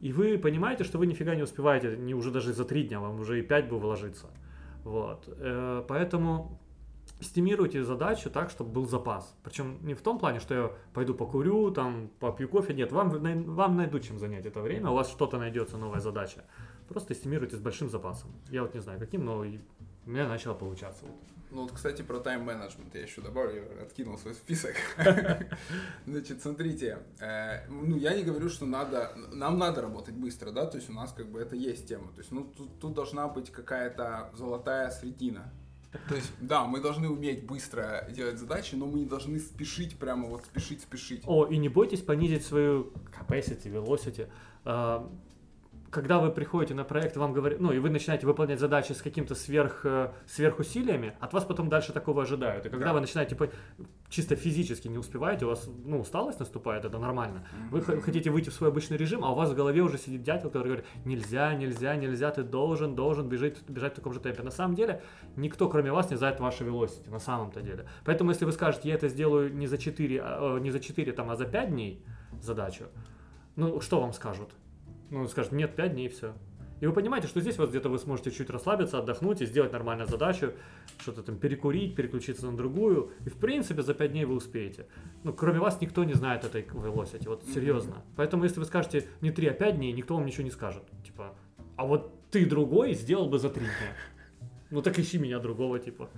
И 0.00 0.12
вы 0.12 0.38
понимаете, 0.38 0.84
что 0.84 0.98
вы 0.98 1.08
нифига 1.08 1.34
не 1.34 1.42
успеваете, 1.42 1.96
не 1.96 2.14
уже 2.14 2.30
даже 2.30 2.52
за 2.52 2.64
три 2.64 2.84
дня, 2.84 3.00
вам 3.00 3.18
уже 3.18 3.40
и 3.40 3.42
пять 3.42 3.68
бы 3.68 3.80
вложиться. 3.80 4.26
Вот. 4.84 5.24
Э, 5.26 5.82
Поэтому 5.88 6.60
стимируйте 7.20 7.84
задачу 7.84 8.30
так, 8.30 8.50
чтобы 8.50 8.70
был 8.70 8.86
запас. 8.86 9.34
Причем 9.42 9.78
не 9.82 9.94
в 9.94 10.00
том 10.00 10.18
плане, 10.18 10.40
что 10.40 10.54
я 10.54 10.72
пойду 10.92 11.14
покурю, 11.14 11.70
там, 11.70 12.10
попью 12.20 12.48
кофе. 12.48 12.74
Нет, 12.74 12.92
вам, 12.92 13.10
вам 13.54 13.76
найдут 13.76 14.04
чем 14.04 14.18
занять 14.18 14.46
это 14.46 14.60
время, 14.60 14.90
у 14.90 14.94
вас 14.94 15.10
что-то 15.10 15.38
найдется, 15.38 15.76
новая 15.76 16.00
задача. 16.00 16.44
Просто 16.88 17.14
стимируйте 17.14 17.56
с 17.56 17.60
большим 17.60 17.90
запасом. 17.90 18.30
Я 18.50 18.62
вот 18.62 18.74
не 18.74 18.80
знаю, 18.80 18.98
каким, 18.98 19.24
но 19.24 19.38
У 19.38 20.10
меня 20.10 20.28
начало 20.28 20.54
получаться. 20.54 21.04
Вот. 21.04 21.16
Ну 21.50 21.62
вот, 21.62 21.72
кстати, 21.72 22.02
про 22.02 22.18
тайм-менеджмент 22.18 22.94
я 22.94 23.02
еще 23.02 23.22
добавлю, 23.22 23.64
я 23.78 23.82
откинул 23.82 24.18
свой 24.18 24.34
список. 24.34 24.74
Значит, 26.06 26.42
смотрите, 26.42 26.98
э, 27.20 27.66
ну 27.68 27.96
я 27.96 28.14
не 28.14 28.22
говорю, 28.22 28.50
что 28.50 28.66
надо, 28.66 29.14
нам 29.32 29.58
надо 29.58 29.80
работать 29.80 30.14
быстро, 30.14 30.50
да, 30.50 30.66
то 30.66 30.76
есть 30.76 30.90
у 30.90 30.92
нас 30.92 31.12
как 31.12 31.30
бы 31.30 31.40
это 31.40 31.56
есть 31.56 31.88
тема, 31.88 32.12
то 32.12 32.18
есть 32.18 32.32
ну 32.32 32.44
тут, 32.44 32.78
тут 32.80 32.92
должна 32.92 33.28
быть 33.28 33.50
какая-то 33.50 34.30
золотая 34.34 34.90
средина. 34.90 35.50
То 36.08 36.14
есть, 36.14 36.30
да, 36.40 36.66
мы 36.66 36.80
должны 36.80 37.08
уметь 37.08 37.46
быстро 37.46 38.06
делать 38.10 38.38
задачи, 38.38 38.74
но 38.74 38.86
мы 38.86 39.00
не 39.00 39.06
должны 39.06 39.38
спешить, 39.38 39.98
прямо 39.98 40.28
вот 40.28 40.44
спешить, 40.44 40.82
спешить. 40.82 41.22
О, 41.26 41.46
и 41.46 41.56
не 41.56 41.68
бойтесь 41.68 42.02
понизить 42.02 42.44
свою 42.44 42.92
capacity, 43.10 43.72
velocity. 43.72 44.28
Когда 45.90 46.18
вы 46.18 46.30
приходите 46.30 46.74
на 46.74 46.84
проект, 46.84 47.16
вам 47.16 47.32
говорят, 47.32 47.60
ну, 47.60 47.72
и 47.72 47.78
вы 47.78 47.88
начинаете 47.88 48.26
выполнять 48.26 48.60
задачи 48.60 48.92
с 48.92 49.00
каким-то 49.00 49.34
сверх, 49.34 49.86
э, 49.86 50.10
сверхусилиями, 50.26 51.14
от 51.18 51.32
вас 51.32 51.44
потом 51.44 51.68
дальше 51.70 51.92
такого 51.92 52.22
ожидают. 52.22 52.66
И 52.66 52.68
когда 52.68 52.86
Да. 52.88 52.92
вы 52.92 53.00
начинаете 53.00 53.34
по- 53.36 53.48
чисто 54.10 54.36
физически 54.36 54.88
не 54.88 54.98
успеваете, 54.98 55.46
у 55.46 55.48
вас, 55.48 55.66
ну, 55.84 56.00
усталость 56.00 56.40
наступает, 56.40 56.84
это 56.84 56.98
нормально. 56.98 57.46
Вы 57.70 57.80
хотите 57.80 58.30
выйти 58.30 58.50
в 58.50 58.52
свой 58.54 58.68
обычный 58.68 58.98
режим, 58.98 59.24
а 59.24 59.32
у 59.32 59.34
вас 59.34 59.50
в 59.50 59.54
голове 59.54 59.80
уже 59.80 59.96
сидит 59.96 60.22
дятел, 60.22 60.50
который 60.50 60.64
говорит, 60.66 60.84
нельзя, 61.06 61.54
нельзя, 61.54 61.96
нельзя, 61.96 62.30
ты 62.32 62.42
должен, 62.42 62.94
должен 62.94 63.28
бежать, 63.28 63.56
бежать 63.68 63.92
в 63.92 63.96
таком 63.96 64.12
же 64.12 64.20
темпе. 64.20 64.42
На 64.42 64.50
самом 64.50 64.74
деле, 64.74 65.00
никто, 65.36 65.68
кроме 65.70 65.90
вас, 65.90 66.10
не 66.10 66.16
знает 66.16 66.38
ваше 66.40 66.64
velocity, 66.64 67.10
на 67.10 67.18
самом-то 67.18 67.62
деле. 67.62 67.86
Поэтому, 68.04 68.30
если 68.30 68.44
вы 68.44 68.52
скажете, 68.52 68.88
я 68.90 68.94
это 68.94 69.08
сделаю 69.08 69.54
не 69.54 69.66
за 69.66 69.78
4, 69.78 70.20
а, 70.22 70.56
э, 70.56 70.60
не 70.60 70.70
за 70.70 70.80
4 70.80 71.12
там, 71.12 71.30
а 71.30 71.36
за 71.36 71.46
5 71.46 71.70
дней 71.70 72.04
задачу, 72.42 72.84
ну, 73.56 73.80
что 73.80 74.00
вам 74.00 74.12
скажут? 74.12 74.50
Ну, 75.10 75.26
скажут, 75.28 75.52
нет, 75.52 75.74
5 75.76 75.92
дней, 75.94 76.08
все. 76.08 76.34
И 76.80 76.86
вы 76.86 76.92
понимаете, 76.92 77.26
что 77.26 77.40
здесь 77.40 77.58
вот 77.58 77.70
где-то 77.70 77.88
вы 77.88 77.98
сможете 77.98 78.30
чуть 78.30 78.50
расслабиться, 78.50 78.98
отдохнуть 78.98 79.40
и 79.40 79.46
сделать 79.46 79.72
нормальную 79.72 80.08
задачу, 80.08 80.52
что-то 80.98 81.22
там 81.22 81.36
перекурить, 81.36 81.96
переключиться 81.96 82.46
на 82.46 82.56
другую. 82.56 83.10
И 83.26 83.30
в 83.30 83.36
принципе 83.36 83.82
за 83.82 83.94
5 83.94 84.12
дней 84.12 84.24
вы 84.24 84.34
успеете. 84.34 84.86
Ну, 85.24 85.32
кроме 85.32 85.58
вас 85.58 85.80
никто 85.80 86.04
не 86.04 86.14
знает 86.14 86.44
этой 86.44 86.62
velocity, 86.62 87.28
вот 87.28 87.44
серьезно. 87.52 88.04
Поэтому 88.16 88.44
если 88.44 88.60
вы 88.60 88.66
скажете 88.66 89.08
не 89.20 89.32
3, 89.32 89.48
а 89.48 89.54
5 89.54 89.76
дней, 89.76 89.92
никто 89.92 90.14
вам 90.14 90.24
ничего 90.24 90.44
не 90.44 90.52
скажет. 90.52 90.84
Типа, 91.04 91.34
а 91.76 91.84
вот 91.84 92.12
ты 92.30 92.46
другой 92.46 92.94
сделал 92.94 93.28
бы 93.28 93.38
за 93.40 93.50
3 93.50 93.60
дня. 93.64 93.70
Ну 94.70 94.82
так 94.82 94.98
ищи 94.98 95.18
меня 95.18 95.40
другого, 95.40 95.80
типа. 95.80 96.08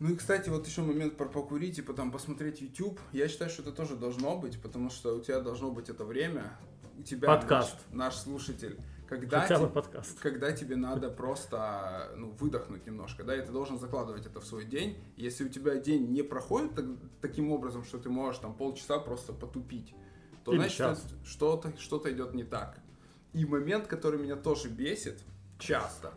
Ну 0.00 0.10
и, 0.10 0.16
кстати, 0.16 0.50
вот 0.50 0.66
еще 0.66 0.82
момент 0.82 1.16
про 1.16 1.26
покурить 1.26 1.78
и 1.78 1.82
потом 1.82 2.10
посмотреть 2.10 2.60
YouTube. 2.60 2.98
Я 3.12 3.28
считаю, 3.28 3.50
что 3.50 3.62
это 3.62 3.72
тоже 3.72 3.96
должно 3.96 4.36
быть, 4.36 4.60
потому 4.60 4.90
что 4.90 5.14
у 5.14 5.20
тебя 5.20 5.40
должно 5.40 5.70
быть 5.70 5.88
это 5.88 6.04
время. 6.04 6.58
У 6.98 7.02
тебя 7.02 7.28
Подкаст. 7.28 7.76
Наш, 7.90 8.14
наш 8.14 8.16
слушатель. 8.16 8.78
Когда, 9.06 9.40
Хотя 9.42 9.58
бы 9.58 9.68
подкаст. 9.68 10.18
когда 10.20 10.50
тебе 10.52 10.76
надо 10.76 11.10
просто 11.10 12.10
ну, 12.16 12.30
выдохнуть 12.30 12.86
немножко, 12.86 13.22
да, 13.22 13.36
и 13.36 13.44
ты 13.44 13.52
должен 13.52 13.78
закладывать 13.78 14.24
это 14.26 14.40
в 14.40 14.44
свой 14.46 14.64
день. 14.64 14.96
Если 15.16 15.44
у 15.44 15.48
тебя 15.48 15.76
день 15.76 16.10
не 16.10 16.22
проходит 16.22 16.74
так- 16.74 16.86
таким 17.20 17.52
образом, 17.52 17.84
что 17.84 17.98
ты 17.98 18.08
можешь 18.08 18.40
там 18.40 18.54
полчаса 18.54 18.98
просто 18.98 19.32
потупить, 19.34 19.94
то 20.44 20.52
Или 20.52 20.60
значит 20.60 20.76
час. 20.78 21.06
что-то 21.24 21.72
что 21.78 22.00
идет 22.10 22.32
не 22.34 22.44
так. 22.44 22.78
И 23.34 23.44
момент, 23.44 23.86
который 23.86 24.18
меня 24.18 24.36
тоже 24.36 24.68
бесит 24.68 25.22
часто. 25.58 26.14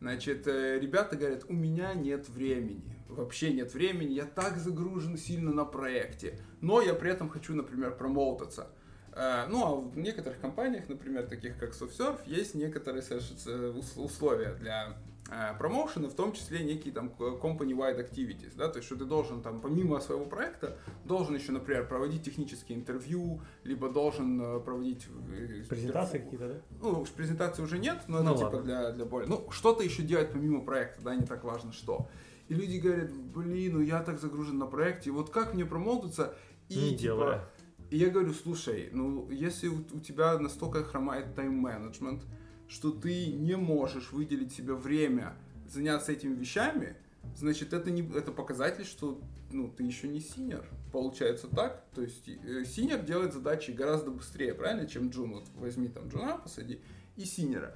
Значит, 0.00 0.46
э, 0.46 0.78
ребята 0.78 1.16
говорят, 1.16 1.44
у 1.48 1.54
меня 1.54 1.94
нет 1.94 2.28
времени. 2.28 2.94
Вообще 3.08 3.52
нет 3.52 3.72
времени, 3.72 4.12
я 4.12 4.24
так 4.26 4.58
загружен 4.58 5.16
сильно 5.16 5.52
на 5.52 5.64
проекте. 5.64 6.38
Но 6.60 6.82
я 6.82 6.92
при 6.94 7.10
этом 7.10 7.30
хочу, 7.30 7.54
например, 7.54 7.96
промоутаться. 7.96 8.68
Э, 9.16 9.46
Ну, 9.48 9.64
а 9.64 9.74
в 9.80 9.96
некоторых 9.98 10.38
компаниях, 10.40 10.88
например, 10.88 11.26
таких 11.26 11.56
как 11.58 11.70
SoftServe, 11.72 12.18
есть 12.26 12.54
некоторые 12.54 13.02
э, 13.10 13.72
ус- 13.74 13.96
условия 13.96 14.54
для 14.60 14.96
э, 15.30 15.58
промоушена, 15.58 16.08
в 16.08 16.14
том 16.14 16.32
числе 16.32 16.62
некие 16.64 16.92
там 16.92 17.08
company-wide 17.18 17.98
activities, 17.98 18.52
да, 18.56 18.68
то 18.68 18.76
есть, 18.78 18.86
что 18.86 18.96
ты 18.96 19.04
должен 19.06 19.40
там, 19.42 19.60
помимо 19.62 20.00
своего 20.00 20.26
проекта, 20.26 20.76
должен 21.04 21.34
еще, 21.34 21.52
например, 21.52 21.88
проводить 21.88 22.22
технические 22.24 22.76
интервью, 22.78 23.40
либо 23.64 23.88
должен 23.88 24.40
э, 24.40 24.60
проводить... 24.60 25.06
э, 25.32 25.64
Презентации 25.68 26.18
какие-то, 26.18 26.48
да? 26.48 26.54
ну, 26.82 27.06
презентации 27.16 27.62
уже 27.62 27.78
нет, 27.78 27.98
но 28.08 28.22
Ну 28.22 28.30
это 28.30 28.38
типа 28.38 28.46
ладно. 28.56 28.62
для, 28.62 28.90
для 28.92 29.04
более... 29.06 29.28
Ну, 29.28 29.50
что-то 29.50 29.82
еще 29.82 30.02
делать 30.02 30.30
помимо 30.30 30.60
проекта, 30.62 31.00
да, 31.02 31.14
не 31.14 31.24
так 31.24 31.42
важно 31.42 31.72
что. 31.72 32.06
И 32.48 32.54
люди 32.54 32.76
говорят, 32.76 33.10
блин, 33.12 33.72
ну 33.72 33.80
я 33.80 34.02
так 34.02 34.20
загружен 34.20 34.58
на 34.58 34.66
проекте, 34.66 35.10
вот 35.10 35.30
как 35.30 35.54
мне 35.54 35.64
промоутаться? 35.64 36.34
И 36.68 36.74
Не 36.76 36.90
типа, 36.90 37.00
делая. 37.02 37.44
И 37.90 37.98
я 37.98 38.10
говорю, 38.10 38.32
слушай, 38.32 38.88
ну 38.92 39.30
если 39.30 39.68
у, 39.68 39.82
тебя 40.00 40.38
настолько 40.38 40.82
хромает 40.82 41.34
тайм-менеджмент, 41.34 42.22
что 42.68 42.90
ты 42.90 43.26
не 43.32 43.56
можешь 43.56 44.12
выделить 44.12 44.52
себе 44.52 44.74
время 44.74 45.36
заняться 45.68 46.12
этими 46.12 46.34
вещами, 46.34 46.96
значит 47.36 47.72
это 47.72 47.90
не 47.90 48.02
это 48.16 48.32
показатель, 48.32 48.84
что 48.84 49.20
ну 49.52 49.68
ты 49.68 49.84
еще 49.84 50.08
не 50.08 50.20
senior. 50.20 50.68
Получается 50.92 51.46
так, 51.48 51.84
то 51.94 52.02
есть 52.02 52.28
э, 52.28 52.64
senior 52.64 53.02
делает 53.02 53.32
задачи 53.32 53.70
гораздо 53.70 54.10
быстрее, 54.10 54.54
правильно, 54.54 54.86
чем 54.88 55.10
джун. 55.10 55.34
Вот 55.34 55.48
возьми 55.54 55.88
там 55.88 56.08
джуна, 56.08 56.38
посади 56.38 56.80
и 57.16 57.24
senior 57.24 57.61
а. 57.61 57.74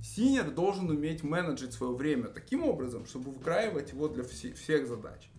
Senior 0.00 0.50
должен 0.50 0.90
уметь 0.90 1.22
менеджить 1.22 1.72
свое 1.72 1.94
время 1.94 2.28
таким 2.28 2.64
образом, 2.64 3.06
чтобы 3.06 3.32
выкраивать 3.32 3.92
его 3.92 4.08
для 4.08 4.24
все- 4.24 4.52
всех 4.52 4.86
задач. 4.86 5.30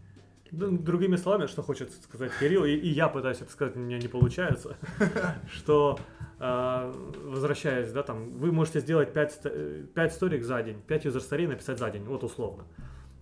Ну, 0.51 0.77
Другими 0.77 1.15
словами, 1.15 1.47
что 1.47 1.61
хочет 1.61 1.91
сказать 1.91 2.31
Кирилл, 2.39 2.65
и, 2.65 2.71
и 2.71 2.89
я 2.89 3.07
пытаюсь 3.07 3.41
это 3.41 3.51
сказать, 3.51 3.75
у 3.75 3.79
меня 3.79 3.99
не 3.99 4.07
получается, 4.07 4.77
что 5.51 5.99
э, 6.39 6.93
возвращаясь, 7.23 7.91
да, 7.91 8.03
там, 8.03 8.31
вы 8.31 8.51
можете 8.51 8.79
сделать 8.79 9.13
5, 9.13 9.93
5 9.93 10.13
сторик 10.13 10.43
за 10.43 10.63
день, 10.63 10.81
5 10.87 11.05
user 11.05 11.21
сторей 11.21 11.47
написать 11.47 11.77
за 11.77 11.89
день, 11.89 12.03
вот 12.03 12.23
условно. 12.23 12.65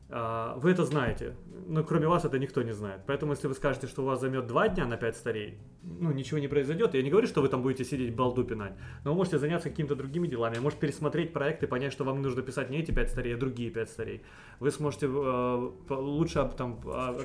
А, 0.09 0.55
Вы 0.57 0.71
это 0.71 0.85
знаете, 0.85 1.35
но 1.67 1.83
кроме 1.83 2.07
вас 2.07 2.23
это 2.23 2.39
никто 2.39 2.63
не 2.63 2.71
знает. 2.73 3.01
Поэтому 3.07 3.33
если 3.33 3.47
вы 3.47 3.53
скажете, 3.53 3.87
что 3.87 4.03
у 4.03 4.05
вас 4.05 4.21
займет 4.21 4.47
2 4.47 4.69
дня 4.69 4.85
на 4.85 4.95
5 4.95 5.17
старей, 5.17 5.57
ну 5.83 6.11
ничего 6.13 6.39
не 6.39 6.47
произойдет. 6.47 6.93
Я 6.93 7.03
не 7.03 7.09
говорю, 7.09 7.27
что 7.27 7.41
вы 7.41 7.49
там 7.49 7.61
будете 7.61 7.83
сидеть 7.83 8.15
балду 8.15 8.45
пинать, 8.45 8.73
но 9.03 9.11
вы 9.11 9.17
можете 9.17 9.37
заняться 9.37 9.69
какими-то 9.69 9.95
другими 9.95 10.27
делами. 10.27 10.59
Может 10.59 10.79
пересмотреть 10.79 11.33
проект 11.33 11.63
и 11.63 11.67
понять, 11.67 11.91
что 11.91 12.05
вам 12.05 12.21
нужно 12.21 12.41
писать 12.41 12.69
не 12.69 12.77
эти 12.79 12.91
5 12.91 13.09
старей, 13.09 13.35
а 13.35 13.37
другие 13.37 13.69
5 13.69 13.89
старей. 13.89 14.21
Вы 14.61 14.71
сможете 14.71 15.07
э, 15.07 15.69
лучше 15.89 16.49
там, 16.57 16.79
а, 16.85 17.17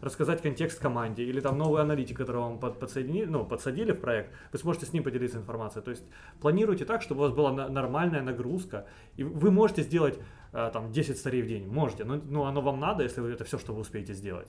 рассказать 0.00 0.40
контекст 0.40 0.80
команде 0.80 1.24
или 1.24 1.40
там 1.40 1.58
новый 1.58 1.82
аналитик, 1.82 2.16
которого 2.16 2.42
вам 2.48 2.58
под- 2.58 2.78
подсоединили, 2.80 3.26
ну, 3.26 3.44
подсадили 3.44 3.92
в 3.92 4.00
проект, 4.00 4.30
вы 4.52 4.58
сможете 4.58 4.86
с 4.86 4.92
ним 4.94 5.02
поделиться 5.02 5.36
информацией. 5.36 5.84
То 5.84 5.90
есть 5.90 6.04
планируйте 6.40 6.86
так, 6.86 7.02
чтобы 7.02 7.20
у 7.20 7.24
вас 7.24 7.32
была 7.32 7.52
на- 7.52 7.68
нормальная 7.68 8.22
нагрузка, 8.22 8.86
и 9.16 9.24
вы 9.24 9.50
можете 9.50 9.82
сделать 9.82 10.18
э, 10.18 10.22
там 10.52 10.90
10 10.92 11.18
старей 11.18 11.42
в 11.42 11.46
день, 11.46 11.66
можете, 11.68 12.04
но, 12.04 12.16
но 12.16 12.44
оно 12.46 12.60
вам 12.60 12.80
надо, 12.80 13.02
если 13.02 13.20
вы 13.20 13.30
это 13.32 13.44
все, 13.44 13.58
что 13.58 13.72
вы 13.72 13.80
успеете 13.80 14.14
сделать. 14.14 14.48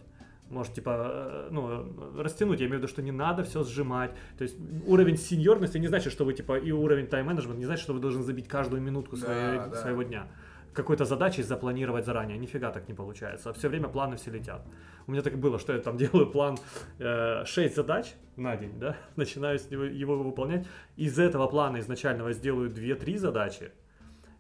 Может, 0.50 0.74
типа, 0.74 0.90
э, 0.90 1.48
ну, 1.52 1.70
э, 1.70 2.22
растянуть, 2.22 2.60
я 2.60 2.66
имею 2.66 2.80
в 2.80 2.84
виду, 2.84 2.88
что 2.92 3.02
не 3.02 3.12
надо 3.12 3.44
все 3.44 3.64
сжимать. 3.64 4.12
То 4.38 4.44
есть 4.44 4.58
уровень 4.86 5.16
сеньорности 5.18 5.78
не 5.78 5.88
значит, 5.88 6.12
что 6.12 6.26
вы, 6.26 6.34
типа, 6.34 6.58
и 6.60 6.72
уровень 6.72 7.08
тайм-менеджмента 7.08 7.58
не 7.60 7.66
значит, 7.66 7.84
что 7.84 7.94
вы 7.94 8.00
должны 8.02 8.22
забить 8.24 8.48
каждую 8.50 8.82
минутку 8.82 9.16
Да, 9.16 9.22
своей- 9.22 9.58
да. 9.70 9.76
своего 9.76 10.04
дня 10.04 10.28
какой-то 10.74 11.06
задачей 11.06 11.44
запланировать 11.44 12.06
заранее. 12.06 12.38
Нифига 12.38 12.72
так 12.72 12.88
не 12.88 12.94
получается. 12.94 13.54
Все 13.54 13.70
время 13.70 13.88
планы 13.90 14.16
все 14.16 14.32
летят. 14.32 14.62
У 15.08 15.12
меня 15.12 15.22
так 15.22 15.38
было, 15.38 15.60
что 15.60 15.74
я 15.74 15.80
там 15.80 15.98
делаю 15.98 16.28
план 16.32 16.58
э, 17.00 17.44
6 17.46 17.76
задач 17.76 18.14
на 18.36 18.56
день, 18.58 18.78
да, 18.80 18.98
начинаю 19.16 19.58
с 19.58 19.70
него, 19.72 19.84
его 19.84 20.18
выполнять. 20.18 20.66
Из 20.98 21.18
этого 21.20 21.48
плана 21.48 21.80
изначального 21.80 22.34
сделаю 22.34 22.70
2-3 22.70 23.18
задачи, 23.18 23.72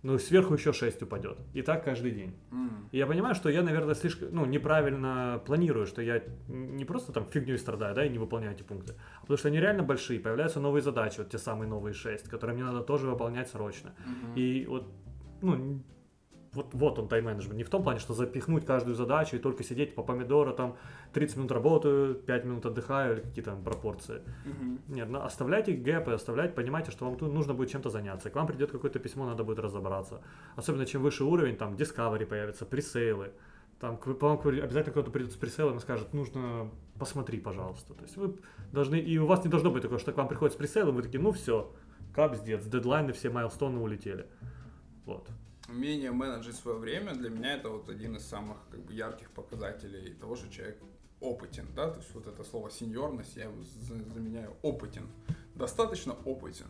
ну 0.03 0.17
сверху 0.17 0.53
еще 0.53 0.73
6 0.73 1.01
упадет. 1.03 1.37
И 1.53 1.61
так 1.61 1.83
каждый 1.83 2.11
день. 2.11 2.35
М. 2.51 2.89
И 2.91 2.97
я 2.97 3.05
понимаю, 3.05 3.35
что 3.35 3.49
я, 3.49 3.61
наверное, 3.61 3.95
слишком, 3.95 4.29
ну, 4.31 4.45
неправильно 4.45 5.41
планирую, 5.45 5.85
что 5.85 6.01
я 6.01 6.21
не 6.47 6.85
просто 6.85 7.11
там 7.11 7.25
фигней 7.25 7.57
страдаю, 7.57 7.95
да, 7.95 8.05
и 8.05 8.09
не 8.09 8.17
выполняю 8.17 8.53
эти 8.53 8.63
пункты, 8.63 8.95
а 9.17 9.21
потому 9.21 9.37
что 9.37 9.47
они 9.47 9.59
реально 9.59 9.83
большие, 9.83 10.19
появляются 10.19 10.59
новые 10.59 10.81
задачи, 10.81 11.19
вот 11.19 11.29
те 11.29 11.37
самые 11.37 11.69
новые 11.69 11.93
6, 11.93 12.27
которые 12.29 12.55
мне 12.55 12.63
надо 12.63 12.81
тоже 12.81 13.07
выполнять 13.07 13.49
срочно. 13.49 13.93
Мгм. 14.05 14.35
И 14.35 14.65
вот, 14.65 14.91
ну, 15.41 15.81
вот, 16.53 16.73
вот 16.73 16.99
он 16.99 17.07
тайм-менеджмент. 17.07 17.55
Не 17.57 17.63
в 17.63 17.69
том 17.69 17.81
плане, 17.83 17.99
что 17.99 18.13
запихнуть 18.13 18.65
каждую 18.65 18.95
задачу 18.95 19.35
и 19.37 19.39
только 19.39 19.63
сидеть 19.63 19.95
по 19.95 20.03
помидору, 20.03 20.53
там 20.53 20.75
30 21.13 21.37
минут 21.37 21.51
работаю, 21.51 22.15
5 22.15 22.45
минут 22.45 22.65
отдыхаю 22.65 23.13
или 23.15 23.21
какие 23.21 23.43
там 23.43 23.63
пропорции. 23.63 24.21
Мгм. 24.45 24.79
Нет, 24.89 25.09
ну, 25.09 25.21
оставляйте 25.21 25.71
гэпы, 25.73 26.11
оставляйте, 26.11 26.53
понимайте, 26.53 26.91
что 26.91 27.05
вам 27.05 27.17
тут 27.17 27.31
нужно 27.33 27.53
будет 27.53 27.69
чем-то 27.71 27.89
заняться. 27.89 28.29
К 28.29 28.35
вам 28.35 28.47
придет 28.47 28.71
какое-то 28.71 28.99
письмо, 28.99 29.25
надо 29.25 29.43
будет 29.43 29.59
разобраться. 29.59 30.21
Особенно 30.55 30.85
чем 30.85 31.01
выше 31.03 31.23
уровень, 31.23 31.55
там 31.55 31.75
Discovery 31.75 32.25
появятся, 32.25 32.65
пресейлы. 32.65 33.31
Там 33.79 33.97
к- 33.97 34.13
по 34.13 34.27
вам 34.27 34.37
к- 34.37 34.45
обязательно 34.45 34.91
кто-то 34.91 35.09
придет 35.09 35.31
с 35.31 35.35
пресейлом 35.37 35.77
и 35.77 35.79
скажет, 35.79 36.13
нужно 36.13 36.69
посмотри, 36.99 37.39
пожалуйста. 37.39 37.93
То 37.93 38.03
есть 38.03 38.17
вы 38.17 38.35
должны, 38.71 38.97
и 38.99 39.17
у 39.17 39.25
вас 39.25 39.43
не 39.43 39.49
должно 39.49 39.71
быть 39.71 39.81
такого, 39.83 39.99
что 39.99 40.11
к 40.11 40.17
вам 40.17 40.27
приходит 40.27 40.53
с 40.53 40.57
пресейлом, 40.57 40.95
вы 40.95 41.01
такие, 41.01 41.19
ну 41.19 41.31
все, 41.31 41.71
капздец, 42.13 42.63
дедлайны, 42.65 43.13
все 43.13 43.29
майлстоны 43.31 43.79
улетели. 43.79 44.27
Вот. 45.05 45.29
Умение 45.71 46.11
менеджить 46.11 46.57
свое 46.57 46.77
время 46.77 47.13
для 47.15 47.29
меня 47.29 47.53
это 47.53 47.69
вот 47.69 47.87
один 47.87 48.17
из 48.17 48.25
самых 48.25 48.57
как 48.69 48.81
бы, 48.81 48.93
ярких 48.93 49.31
показателей 49.31 50.13
того, 50.15 50.35
что 50.35 50.51
человек 50.51 50.77
опытен, 51.21 51.65
да, 51.73 51.89
то 51.89 51.99
есть 51.99 52.13
вот 52.13 52.27
это 52.27 52.43
слово 52.43 52.69
сеньорность 52.69 53.37
я 53.37 53.49
заменяю 54.13 54.57
опытен, 54.63 55.07
достаточно 55.55 56.13
опытен. 56.25 56.67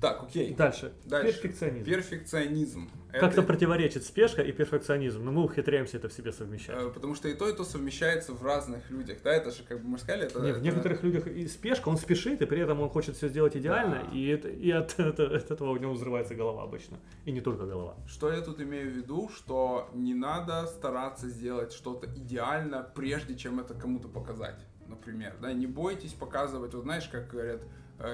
Так, 0.00 0.22
окей. 0.22 0.54
Дальше. 0.54 0.92
Дальше. 1.06 1.32
Перфекционизм. 1.42 1.84
Перфекционизм. 1.84 2.90
Как-то 3.10 3.26
Это, 3.26 3.42
спортиваречит 3.42 4.04
спешка 4.04 4.42
и 4.42 4.52
перфекционизм, 4.52 5.24
но 5.24 5.32
мы 5.32 5.42
ухитряемся 5.42 5.96
это 5.96 6.08
в 6.08 6.12
себе 6.12 6.30
совмещать. 6.30 6.76
э, 6.78 6.90
Потому 6.90 7.14
что 7.14 7.28
и 7.28 7.34
то, 7.34 7.48
и 7.48 7.56
то 7.56 7.64
совмещается 7.64 8.32
в 8.34 8.42
разных 8.44 8.90
людях. 8.90 9.18
Да, 9.24 9.32
это 9.32 9.50
же, 9.50 9.62
как 9.64 9.82
бы 9.82 9.88
мы 9.88 9.98
сказали, 9.98 10.26
это... 10.26 10.40
Не, 10.40 10.52
в 10.52 10.56
это- 10.56 10.60
некоторых 10.60 11.02
людях 11.02 11.26
и 11.26 11.48
спешка, 11.48 11.88
он 11.88 11.96
спешит, 11.96 12.42
и 12.42 12.46
при 12.46 12.60
этом 12.60 12.80
он 12.80 12.90
хочет 12.90 13.16
все 13.16 13.28
сделать 13.28 13.56
идеально, 13.56 14.04
Да. 14.04 14.16
и, 14.16 14.26
это- 14.28 14.48
и 14.50 14.70
от, 14.70 14.94
это- 15.00 15.34
от 15.36 15.50
этого 15.50 15.70
у 15.70 15.76
него 15.78 15.94
взрывается 15.94 16.34
голова 16.34 16.62
обычно. 16.64 16.98
И 17.24 17.32
не 17.32 17.40
только 17.40 17.64
голова. 17.66 17.96
Что 18.06 18.30
я 18.30 18.40
тут 18.42 18.60
имею 18.60 18.90
в 18.92 18.94
виду, 18.94 19.30
что 19.34 19.88
не 19.94 20.14
надо 20.14 20.66
стараться 20.66 21.28
сделать 21.28 21.72
что-то 21.72 22.06
идеально, 22.14 22.82
прежде 22.94 23.36
чем 23.36 23.58
это 23.58 23.72
кому-то 23.74 24.08
показать, 24.08 24.60
например, 24.86 25.34
да, 25.40 25.52
не 25.54 25.66
бойтесь 25.66 26.12
показывать, 26.12 26.74
вот 26.74 26.82
знаешь, 26.84 27.08
как 27.08 27.28
говорят, 27.28 27.62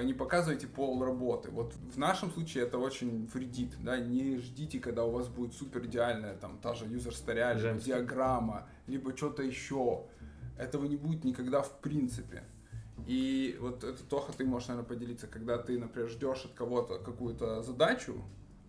не 0.03 0.13
показывайте 0.13 0.67
пол 0.67 1.03
работы. 1.03 1.51
Вот 1.51 1.73
в 1.73 1.97
нашем 1.97 2.31
случае 2.31 2.63
это 2.63 2.77
очень 2.77 3.27
вредит, 3.27 3.75
да, 3.83 3.97
не 3.97 4.37
ждите, 4.37 4.79
когда 4.79 5.05
у 5.05 5.11
вас 5.11 5.27
будет 5.27 5.53
супер 5.53 5.85
идеальная, 5.85 6.35
там, 6.35 6.57
та 6.61 6.73
же 6.73 6.85
user 6.85 7.11
story, 7.11 7.55
либо 7.61 7.79
диаграмма, 7.79 8.67
либо 8.87 9.15
что-то 9.15 9.43
еще. 9.43 10.05
Этого 10.57 10.85
не 10.85 10.95
будет 10.95 11.23
никогда 11.23 11.61
в 11.61 11.79
принципе. 11.81 12.43
И 13.05 13.57
вот 13.59 13.83
это, 13.83 14.03
Тоха, 14.09 14.33
ты 14.33 14.45
можешь, 14.45 14.69
наверное, 14.69 14.87
поделиться, 14.87 15.27
когда 15.27 15.57
ты, 15.57 15.77
например, 15.77 16.09
ждешь 16.09 16.45
от 16.45 16.53
кого-то 16.53 16.97
какую-то 16.97 17.61
задачу, 17.61 18.15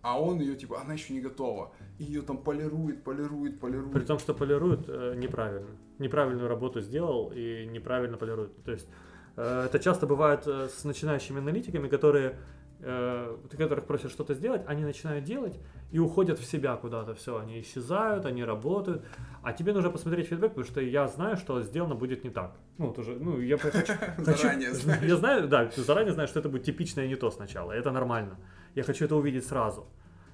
а 0.01 0.21
он 0.21 0.39
ее, 0.39 0.55
типа, 0.55 0.81
она 0.81 0.93
еще 0.93 1.13
не 1.13 1.21
готова. 1.21 1.73
И 1.97 2.03
ее 2.03 2.21
там 2.21 2.37
полирует, 2.37 3.03
полирует, 3.03 3.59
полирует. 3.59 3.93
При 3.93 4.05
том, 4.05 4.19
что 4.19 4.33
полирует 4.33 4.87
э, 4.87 5.15
неправильно. 5.15 5.75
Неправильную 5.97 6.47
работу 6.47 6.81
сделал 6.81 7.31
и 7.33 7.65
неправильно 7.65 8.17
полирует. 8.17 8.63
То 8.63 8.71
есть 8.71 8.87
э, 8.87 9.06
это 9.41 9.79
часто 9.79 10.07
бывает 10.07 10.47
э, 10.47 10.67
с 10.69 10.83
начинающими 10.83 11.39
аналитиками, 11.39 11.87
которые 11.87 12.37
э, 12.79 13.37
ты 13.49 13.57
которых 13.57 13.85
просишь 13.85 14.11
что-то 14.11 14.33
сделать, 14.33 14.63
они 14.67 14.83
начинают 14.83 15.25
делать 15.25 15.59
и 15.91 15.99
уходят 15.99 16.39
в 16.39 16.45
себя 16.45 16.75
куда-то. 16.75 17.13
Все, 17.13 17.37
они 17.37 17.61
исчезают, 17.61 18.25
они 18.25 18.43
работают. 18.43 19.05
А 19.43 19.53
тебе 19.53 19.73
нужно 19.73 19.89
посмотреть 19.89 20.27
фидбэк, 20.27 20.49
потому 20.49 20.65
что 20.65 20.81
я 20.81 21.07
знаю, 21.07 21.37
что 21.37 21.61
сделано 21.61 21.95
будет 21.95 22.23
не 22.23 22.29
так. 22.29 22.55
Ну, 22.77 22.87
вот 22.87 22.99
уже, 22.99 23.15
ну, 23.15 23.39
я 23.39 23.57
хочу, 23.57 23.77
хочу- 24.17 24.37
Заранее 24.37 24.73
знаешь. 24.73 25.03
Я 25.03 25.15
знаю, 25.15 25.47
да, 25.47 25.69
заранее 25.75 26.13
знаю, 26.13 26.27
что 26.27 26.39
это 26.39 26.49
будет 26.49 26.63
типичное 26.63 27.07
не 27.07 27.15
то 27.15 27.31
сначала. 27.31 27.71
Это 27.71 27.91
нормально. 27.91 28.37
Я 28.75 28.83
хочу 28.83 29.05
это 29.05 29.15
увидеть 29.15 29.45
сразу. 29.45 29.87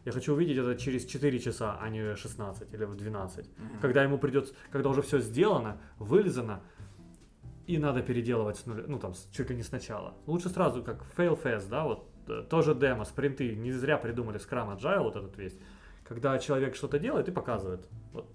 Я 0.05 0.11
хочу 0.11 0.33
увидеть 0.33 0.57
это 0.57 0.75
через 0.75 1.05
4 1.05 1.39
часа, 1.39 1.77
а 1.81 1.89
не 1.89 2.15
16 2.15 2.73
или 2.73 2.83
в 2.83 2.95
12. 2.95 3.45
Мгм. 3.57 3.79
Когда 3.81 4.03
ему 4.03 4.17
придется, 4.17 4.53
когда 4.71 4.89
уже 4.89 5.01
все 5.01 5.19
сделано, 5.19 5.77
вылезано, 5.97 6.59
и 7.67 7.77
надо 7.77 8.01
переделывать 8.01 8.57
с 8.57 8.65
нуля, 8.65 8.83
ну 8.87 8.99
там, 8.99 9.13
чуть 9.31 9.49
ли 9.49 9.55
не 9.55 9.63
сначала. 9.63 10.13
Лучше 10.25 10.49
сразу, 10.49 10.83
как 10.83 11.03
fail 11.15 11.41
fast, 11.41 11.69
да, 11.69 11.83
вот 11.83 12.07
э, 12.27 12.43
тоже 12.49 12.75
демо, 12.75 13.05
спринты, 13.05 13.55
не 13.55 13.71
зря 13.71 13.97
придумали 13.97 14.39
Scrum 14.39 14.77
Agile, 14.77 15.03
вот 15.03 15.15
этот 15.15 15.37
весь. 15.37 15.57
Когда 16.03 16.37
человек 16.39 16.75
что-то 16.75 16.99
делает 16.99 17.29
и 17.29 17.31
показывает. 17.31 17.87
Вот. 18.11 18.27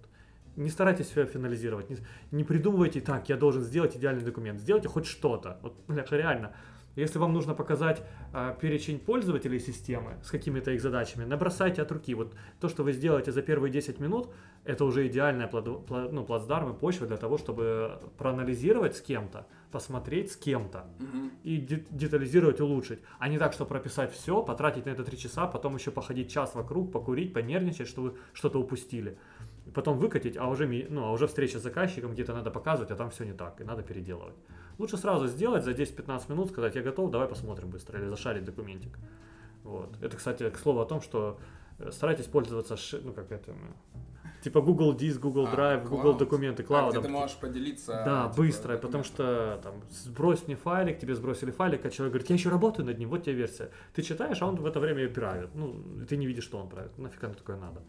Не 0.56 0.70
старайтесь 0.70 1.06
все 1.06 1.26
финализировать, 1.26 1.90
не, 1.90 1.98
не 2.30 2.42
придумывайте, 2.42 3.00
так, 3.00 3.28
я 3.28 3.36
должен 3.36 3.62
сделать 3.62 3.96
идеальный 3.96 4.24
документ. 4.24 4.60
Сделайте 4.60 4.88
хоть 4.88 5.06
что-то. 5.06 5.58
Вот, 5.62 5.76
бляха, 5.86 6.16
реально. 6.16 6.54
Если 6.98 7.20
вам 7.20 7.32
нужно 7.32 7.54
показать 7.54 8.02
а, 8.32 8.54
перечень 8.54 8.98
пользователей 8.98 9.60
системы 9.60 10.16
с 10.24 10.30
какими-то 10.30 10.72
их 10.72 10.80
задачами, 10.82 11.24
набросайте 11.24 11.80
от 11.82 11.92
руки. 11.92 12.12
Вот 12.14 12.34
то, 12.60 12.68
что 12.68 12.82
вы 12.82 12.92
сделаете 12.92 13.30
за 13.30 13.40
первые 13.42 13.70
10 13.72 14.00
минут, 14.00 14.28
это 14.64 14.84
уже 14.84 15.06
идеальная 15.06 15.46
плодо- 15.48 15.86
пла- 15.86 16.08
ну, 16.10 16.24
плацдарм 16.24 16.72
и 16.72 16.74
почва 16.74 17.06
для 17.06 17.16
того, 17.16 17.38
чтобы 17.38 18.00
проанализировать 18.18 18.96
с 18.96 19.00
кем-то, 19.00 19.46
посмотреть 19.70 20.32
с 20.32 20.36
кем-то 20.36 20.86
Мгм. 20.98 21.30
и 21.44 21.56
де- 21.58 21.84
детализировать, 21.90 22.60
улучшить. 22.60 22.98
А 23.20 23.28
не 23.28 23.38
так, 23.38 23.52
что 23.52 23.64
прописать 23.64 24.12
все, 24.12 24.42
потратить 24.42 24.86
на 24.86 24.90
это 24.90 25.04
3 25.04 25.16
часа, 25.16 25.46
потом 25.46 25.76
еще 25.76 25.92
походить 25.92 26.32
час 26.32 26.56
вокруг, 26.56 26.90
покурить, 26.90 27.32
понервничать, 27.32 27.86
что 27.86 28.02
вы 28.02 28.14
что-то 28.32 28.58
упустили. 28.60 29.16
И 29.68 29.70
потом 29.70 29.98
выкатить, 29.98 30.38
а 30.38 30.48
уже, 30.48 30.66
ну, 30.88 31.04
а 31.04 31.12
уже 31.12 31.26
встреча 31.26 31.58
с 31.58 31.62
заказчиком, 31.62 32.12
где-то 32.12 32.32
надо 32.32 32.50
показывать, 32.50 32.90
а 32.90 32.96
там 32.96 33.10
все 33.10 33.24
не 33.24 33.32
так, 33.34 33.60
и 33.60 33.64
надо 33.64 33.82
переделывать. 33.82 34.34
Лучше 34.78 34.96
сразу 34.96 35.26
сделать 35.26 35.62
за 35.64 35.72
10-15 35.72 36.30
минут, 36.32 36.48
сказать, 36.50 36.74
я 36.74 36.82
готов, 36.82 37.10
давай 37.10 37.28
посмотрим 37.28 37.68
быстро, 37.68 37.98
или 38.00 38.08
зашарить 38.08 38.44
документик. 38.44 38.98
Вот. 39.64 39.90
Это, 40.00 40.16
кстати, 40.16 40.48
к 40.48 40.56
слову 40.58 40.80
о 40.80 40.86
том, 40.86 41.02
что 41.02 41.38
э, 41.78 41.90
старайтесь 41.92 42.24
пользоваться, 42.24 42.76
ну, 43.04 43.12
как 43.12 43.30
это, 43.30 43.50
м, 43.50 43.74
типа 44.42 44.62
Google 44.62 44.94
Диск, 44.94 45.20
Google 45.20 45.48
А, 45.52 45.54
Drive, 45.54 45.86
Google 45.86 46.14
Cloud. 46.14 46.18
документы, 46.18 46.62
А, 46.62 46.64
где 46.64 46.66
клаудом. 46.68 47.02
ты 47.02 47.08
можешь 47.10 47.36
поделиться. 47.36 48.02
Да, 48.06 48.22
типа, 48.30 48.36
быстро, 48.42 48.78
потому 48.78 49.04
что 49.04 49.60
там 49.62 49.74
сбрось 49.90 50.46
мне 50.46 50.56
файлик, 50.56 50.98
тебе 50.98 51.14
сбросили 51.14 51.50
файлик, 51.50 51.84
а 51.84 51.90
человек 51.90 52.12
говорит, 52.14 52.30
я 52.30 52.36
еще 52.36 52.48
работаю 52.48 52.86
над 52.86 52.98
ним, 52.98 53.10
вот 53.10 53.24
тебе 53.24 53.34
версия. 53.34 53.70
Ты 53.92 54.00
читаешь, 54.00 54.40
а 54.40 54.46
он 54.46 54.54
в 54.56 54.64
это 54.64 54.80
время 54.80 55.02
ее 55.02 55.08
правит. 55.10 55.50
Ну, 55.54 55.76
ты 56.08 56.16
не 56.16 56.26
видишь, 56.26 56.44
что 56.44 56.58
он 56.58 56.68
правит. 56.70 56.96
Нафиг 56.96 57.22
оно 57.24 57.34
такое 57.34 57.56
надо. 57.56 57.82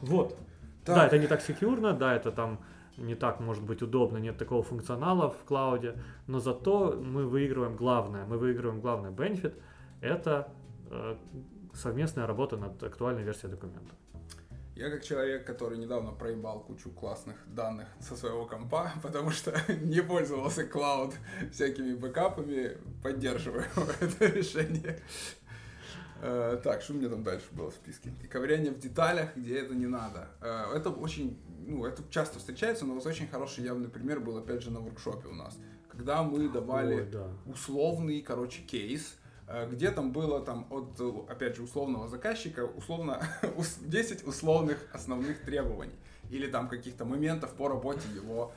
Вот. 0.00 0.36
Так. 0.84 0.96
Да, 0.96 1.06
это 1.06 1.18
не 1.18 1.26
так 1.26 1.40
секьюрно, 1.42 1.92
да, 1.92 2.14
это 2.14 2.32
там 2.32 2.58
не 2.96 3.14
так 3.14 3.40
может 3.40 3.62
быть 3.62 3.82
удобно, 3.82 4.18
нет 4.18 4.38
такого 4.38 4.62
функционала 4.62 5.30
в 5.30 5.44
клауде, 5.44 5.96
но 6.26 6.38
зато 6.38 7.00
мы 7.00 7.26
выигрываем 7.26 7.76
главное, 7.76 8.24
мы 8.26 8.38
выигрываем 8.38 8.80
главный 8.80 9.10
бенефит, 9.10 9.54
это 10.00 10.52
э, 10.90 11.16
совместная 11.74 12.26
работа 12.26 12.56
над 12.56 12.82
актуальной 12.82 13.22
версией 13.22 13.50
документа. 13.50 13.94
Я 14.80 14.88
как 14.88 15.04
человек, 15.04 15.46
который 15.46 15.76
недавно 15.76 16.12
проебал 16.12 16.60
кучу 16.60 16.90
классных 16.90 17.36
данных 17.46 17.86
со 18.00 18.16
своего 18.16 18.46
компа, 18.46 18.92
потому 19.02 19.30
что 19.30 19.52
не 19.82 20.02
пользовался 20.02 20.64
клауд 20.66 21.14
всякими 21.52 21.94
бэкапами, 21.94 22.78
поддерживаю 23.02 23.64
это 24.00 24.26
решение. 24.26 24.98
Э, 26.22 26.60
Так, 26.62 26.82
что 26.82 26.92
у 26.92 26.96
меня 26.96 27.08
там 27.08 27.22
дальше 27.22 27.46
было 27.52 27.70
в 27.70 27.74
списке? 27.74 28.12
И 28.22 28.26
ковыряние 28.26 28.72
в 28.72 28.78
деталях, 28.78 29.36
где 29.36 29.58
это 29.60 29.74
не 29.74 29.86
надо. 29.86 30.28
Э, 30.40 30.72
Это 30.74 30.90
очень, 30.90 31.38
ну, 31.66 31.84
это 31.84 32.02
часто 32.10 32.38
встречается, 32.38 32.84
но 32.84 32.94
вот 32.94 33.06
очень 33.06 33.26
хороший 33.28 33.64
явный 33.64 33.88
пример 33.88 34.20
был, 34.20 34.36
опять 34.38 34.62
же, 34.62 34.70
на 34.70 34.80
воркшопе 34.80 35.28
у 35.28 35.34
нас. 35.34 35.56
Когда 35.90 36.22
мы 36.22 36.48
давали 36.48 36.94
Ой, 36.94 37.06
да. 37.10 37.26
условный, 37.46 38.20
короче, 38.22 38.62
кейс, 38.62 39.16
э, 39.48 39.68
где 39.70 39.90
там 39.90 40.12
было 40.12 40.40
там 40.40 40.66
от, 40.70 41.00
опять 41.30 41.56
же, 41.56 41.62
условного 41.62 42.08
заказчика, 42.08 42.64
условно, 42.64 43.20
ус- 43.56 43.78
10 43.80 44.26
условных 44.26 44.78
основных 44.92 45.40
требований 45.42 45.96
или 46.30 46.46
там 46.46 46.68
каких-то 46.68 47.04
моментов 47.04 47.52
по 47.54 47.68
работе 47.68 48.02
его 48.14 48.52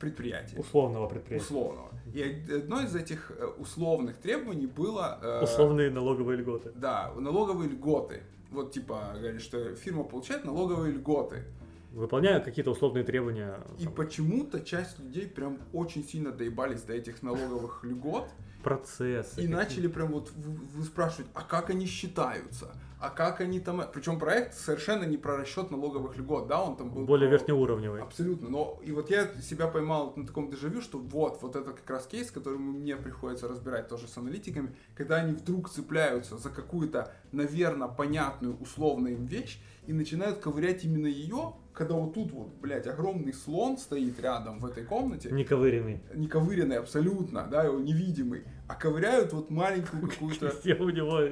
предприятия. 0.00 0.56
Условного 0.58 1.08
предприятия. 1.08 1.44
Условного. 1.44 1.88
И 2.14 2.22
одно 2.52 2.80
из 2.80 2.94
этих 2.96 3.30
э, 3.36 3.44
условных 3.58 4.16
требований 4.16 4.66
было... 4.66 5.18
э, 5.22 5.42
Условные 5.42 5.90
налоговые 5.90 6.38
льготы. 6.38 6.72
Да, 6.74 7.12
налоговые 7.16 7.68
льготы. 7.70 8.22
Вот 8.50 8.72
типа, 8.72 9.14
говорит, 9.18 9.42
что 9.42 9.74
фирма 9.74 10.04
получает 10.04 10.44
налоговые 10.44 10.92
льготы. 10.92 11.44
Выполняя 11.92 12.40
какие-то 12.40 12.70
условные 12.70 13.04
требования. 13.04 13.58
И 13.78 13.84
там, 13.84 13.92
почему-то 13.94 14.60
часть 14.60 14.98
людей 14.98 15.26
прям 15.26 15.58
очень 15.72 16.04
сильно 16.04 16.30
доебались 16.32 16.82
до 16.82 16.92
этих 16.94 17.22
налоговых 17.22 17.84
льгот. 17.84 18.28
процессы. 18.62 19.32
И 19.34 19.34
какие- 19.42 19.48
начали 19.54 19.86
прям 19.88 20.12
вот 20.12 20.30
в- 20.30 20.80
в- 20.80 20.84
спрашивать, 20.84 21.30
а 21.34 21.42
как 21.42 21.70
они 21.70 21.86
считаются? 21.86 22.72
А 23.00 23.10
как 23.10 23.40
они 23.40 23.60
там... 23.60 23.82
Причем 23.92 24.18
проект 24.18 24.54
совершенно 24.54 25.04
не 25.04 25.16
про 25.16 25.36
расчет 25.36 25.70
налоговых 25.70 26.16
льгот, 26.16 26.48
да, 26.48 26.62
он 26.62 26.76
там 26.76 26.90
был... 26.90 27.04
более 27.04 27.28
про- 27.28 27.36
верхнеуровневые. 27.38 28.02
Абсолютно. 28.02 28.48
Но 28.48 28.80
и 28.84 28.90
вот 28.92 29.10
я 29.10 29.28
себя 29.40 29.68
поймал 29.68 30.12
на 30.16 30.26
таком 30.26 30.50
дежавю, 30.50 30.80
что 30.80 30.98
вот, 30.98 31.40
вот 31.42 31.54
это 31.54 31.72
как 31.72 31.88
раз 31.88 32.06
кейс, 32.06 32.30
который 32.30 32.58
мне 32.58 32.96
приходится 32.96 33.46
разбирать 33.46 33.88
тоже 33.88 34.08
с 34.08 34.16
аналитиками, 34.16 34.74
когда 34.96 35.16
они 35.16 35.32
вдруг 35.34 35.70
цепляются 35.70 36.38
за 36.38 36.50
какую-то, 36.50 37.12
наверное, 37.32 37.88
понятную 37.88 38.56
условную 38.58 39.14
им 39.14 39.26
вещь 39.26 39.60
и 39.86 39.92
начинают 39.92 40.38
ковырять 40.38 40.84
именно 40.84 41.06
ее, 41.06 41.54
когда 41.72 41.94
вот 41.94 42.12
тут 42.14 42.32
вот, 42.32 42.48
блядь, 42.60 42.86
огромный 42.86 43.32
слон 43.32 43.78
стоит 43.78 44.20
рядом 44.20 44.58
в 44.58 44.66
этой 44.66 44.84
комнате, 44.84 45.30
Нековыренный. 45.30 46.00
не 46.14 46.26
ковыренный 46.26 46.76
абсолютно, 46.76 47.46
да, 47.50 47.62
его 47.62 47.78
невидимый, 47.78 48.42
а 48.66 48.74
ковыряют 48.74 49.32
вот 49.32 49.50
маленькую 49.50 50.02
какую-то 50.10 50.50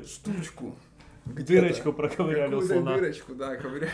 штучку. 0.07 0.75
Дырочку 1.27 1.93
проковыряли 1.93 2.55
у 2.55 2.63
слона. 2.63 2.95
дырочку, 2.97 3.35
да, 3.35 3.57
ковыряют. 3.57 3.93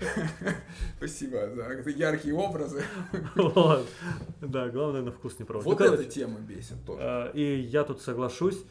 Спасибо 0.96 1.48
за 1.50 1.90
яркие 1.90 2.34
образы. 2.34 2.82
Вот. 3.34 3.86
Да, 4.40 4.68
главное 4.68 5.02
на 5.02 5.12
вкус 5.12 5.38
не 5.38 5.44
пробовать. 5.44 5.66
Вот 5.78 5.86
Ну, 5.88 5.94
эта 5.94 6.04
тема 6.04 6.38
бесит 6.40 6.84
тоже. 6.84 7.00
э, 7.02 7.30
И 7.34 7.60
я 7.60 7.84
тут 7.84 8.00
соглашусь, 8.02 8.62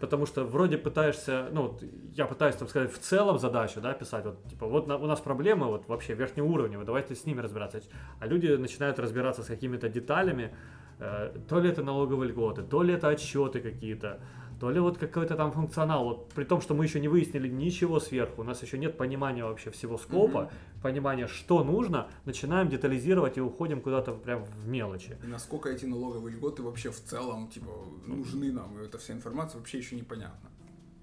потому 0.00 0.26
что 0.26 0.44
вроде 0.44 0.76
пытаешься, 0.78 1.48
ну, 1.52 1.62
вот 1.62 1.82
я 2.14 2.26
пытаюсь, 2.26 2.56
там 2.56 2.68
сказать, 2.68 2.92
в 2.92 2.98
целом 2.98 3.38
задачу, 3.38 3.80
да, 3.80 3.92
писать, 3.92 4.24
вот, 4.24 4.42
типа, 4.48 4.66
вот 4.66 4.86
на- 4.86 4.96
у 4.96 5.06
нас 5.06 5.20
проблемы, 5.20 5.66
вот, 5.66 5.88
вообще 5.88 6.14
верхнеуровневые, 6.14 6.84
давайте 6.84 7.14
с 7.14 7.24
ними 7.24 7.40
разбираться. 7.40 7.80
А 8.20 8.26
люди 8.26 8.48
начинают 8.48 8.98
разбираться 8.98 9.42
с 9.42 9.46
какими-то 9.46 9.88
деталями, 9.88 10.54
э, 11.00 11.34
то 11.48 11.60
ли 11.60 11.70
это 11.70 11.82
налоговые 11.82 12.30
льготы, 12.30 12.62
то 12.62 12.82
ли 12.82 12.94
это 12.94 13.08
отчеты 13.08 13.60
какие-то, 13.60 14.20
то 14.60 14.70
ли 14.70 14.80
вот 14.80 14.98
какой-то 14.98 15.36
там 15.36 15.52
функционал, 15.52 16.04
вот, 16.04 16.28
при 16.34 16.44
том, 16.44 16.60
что 16.60 16.74
мы 16.74 16.84
еще 16.84 17.00
не 17.00 17.08
выяснили 17.08 17.48
ничего 17.48 18.00
сверху, 18.00 18.42
у 18.42 18.44
нас 18.44 18.62
еще 18.62 18.78
нет 18.78 18.96
понимания 18.96 19.44
вообще 19.44 19.70
всего 19.70 19.98
скопа, 19.98 20.42
Мгм. 20.42 20.82
понимания, 20.82 21.26
что 21.26 21.64
нужно, 21.64 22.08
начинаем 22.24 22.68
детализировать 22.68 23.36
и 23.36 23.40
уходим 23.40 23.80
куда-то 23.80 24.12
прям 24.12 24.44
в 24.44 24.68
мелочи. 24.68 25.16
И 25.22 25.26
насколько 25.26 25.68
эти 25.68 25.84
налоговые 25.86 26.36
льготы 26.36 26.62
вообще 26.62 26.90
в 26.90 27.00
целом, 27.00 27.48
типа, 27.48 27.70
нужны 28.06 28.52
нам, 28.52 28.78
и 28.78 28.84
эта 28.84 28.98
вся 28.98 29.14
информация 29.14 29.58
вообще 29.58 29.78
еще 29.78 29.96
непонятно. 29.96 30.50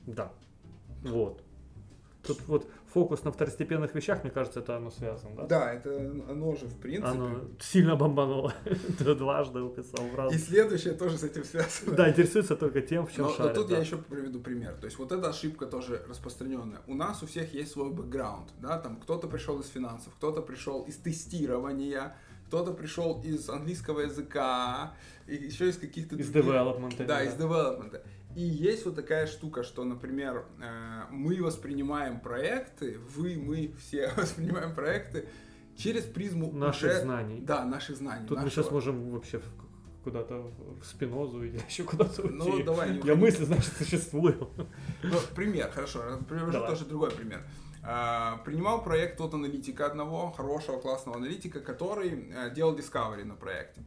Да. 0.07 0.31
Вот. 1.03 1.43
Тут 2.25 2.39
вот 2.47 2.69
фокус 2.93 3.23
на 3.23 3.31
второстепенных 3.31 3.95
вещах, 3.95 4.23
мне 4.23 4.31
кажется, 4.31 4.59
это 4.59 4.77
оно 4.77 4.91
связано, 4.91 5.35
да? 5.35 5.45
Да, 5.47 5.73
это 5.73 5.97
оно 6.29 6.55
же 6.55 6.67
в 6.67 6.77
принципе. 6.77 7.07
Оно 7.07 7.41
сильно 7.59 7.95
бомбануло. 7.95 8.53
Ты 8.99 9.15
дважды 9.15 9.61
уписал 9.61 10.05
в 10.05 10.15
раз. 10.15 10.33
И 10.33 10.37
следующее 10.37 10.93
тоже 10.93 11.17
с 11.17 11.23
этим 11.23 11.43
связано. 11.43 11.95
Да, 11.95 12.09
интересуется 12.09 12.55
только 12.55 12.81
тем, 12.81 13.07
в 13.07 13.11
чем 13.13 13.23
Но, 13.25 13.29
но 13.31 13.35
шарит. 13.35 13.55
тут 13.55 13.67
да. 13.69 13.75
я 13.75 13.81
еще 13.81 13.97
приведу 13.97 14.39
пример. 14.39 14.73
То 14.79 14.85
есть 14.85 14.99
вот 14.99 15.11
эта 15.11 15.29
ошибка 15.29 15.65
тоже 15.65 16.03
распространенная. 16.07 16.81
У 16.85 16.93
нас 16.93 17.23
у 17.23 17.25
всех 17.25 17.53
есть 17.53 17.71
свой 17.71 17.89
бэкграунд, 17.91 18.49
да, 18.59 18.77
там 18.77 18.97
кто-то 18.97 19.27
пришел 19.27 19.59
из 19.59 19.67
финансов, 19.67 20.13
кто-то 20.17 20.41
пришел 20.41 20.83
из 20.83 20.97
тестирования, 20.97 22.15
кто-то 22.47 22.73
пришел 22.73 23.21
из 23.23 23.49
английского 23.49 24.01
языка, 24.01 24.93
и 25.25 25.35
еще 25.35 25.69
из 25.69 25.77
каких-то 25.77 26.17
Из 26.17 26.29
других- 26.29 26.51
девелопмента. 26.51 27.05
Да, 27.05 27.23
из 27.23 27.33
девелопмента. 27.33 28.03
И 28.35 28.41
есть 28.41 28.85
вот 28.85 28.95
такая 28.95 29.27
штука, 29.27 29.63
что, 29.63 29.83
например, 29.83 30.45
э, 30.61 31.01
мы 31.11 31.41
воспринимаем 31.43 32.19
проекты, 32.19 32.97
вы, 33.15 33.35
мы 33.37 33.73
все 33.79 34.11
воспринимаем 34.17 34.73
проекты 34.75 35.27
через 35.75 36.03
призму 36.03 36.51
Наших 36.51 36.91
уже- 36.91 37.01
знаний. 37.01 37.41
Да, 37.41 37.65
наших 37.65 37.97
знаний. 37.97 38.27
Тут 38.27 38.37
мы 38.37 38.43
нашего- 38.45 38.63
сейчас 38.63 38.71
можем 38.71 39.09
вообще 39.11 39.41
куда-то 40.03 40.51
в 40.81 40.85
спинозу 40.85 41.43
или 41.43 41.59
еще 41.69 41.83
куда-то 41.83 42.21
уйти. 42.23 42.35
Ну, 42.35 42.63
давай, 42.63 42.91
не 42.97 43.07
Я 43.07 43.15
мысли, 43.15 43.43
значит, 43.45 43.73
существую. 43.77 44.49
Ну, 45.03 45.17
пример, 45.35 45.69
хорошо, 45.71 45.99
привожу 46.29 46.51
Давай. 46.51 46.69
тоже 46.69 46.85
другой 46.85 47.11
пример. 47.11 47.43
А, 47.83 48.37
Принимал 48.45 48.83
проект 48.83 49.19
от 49.21 49.33
аналитика 49.33 49.87
одного, 49.87 50.31
хорошего, 50.31 50.79
классного 50.79 51.17
аналитика, 51.17 51.59
который 51.59 52.31
э, 52.31 52.53
делал 52.53 52.75
discovery 52.77 53.23
на 53.23 53.33
проекте. 53.35 53.81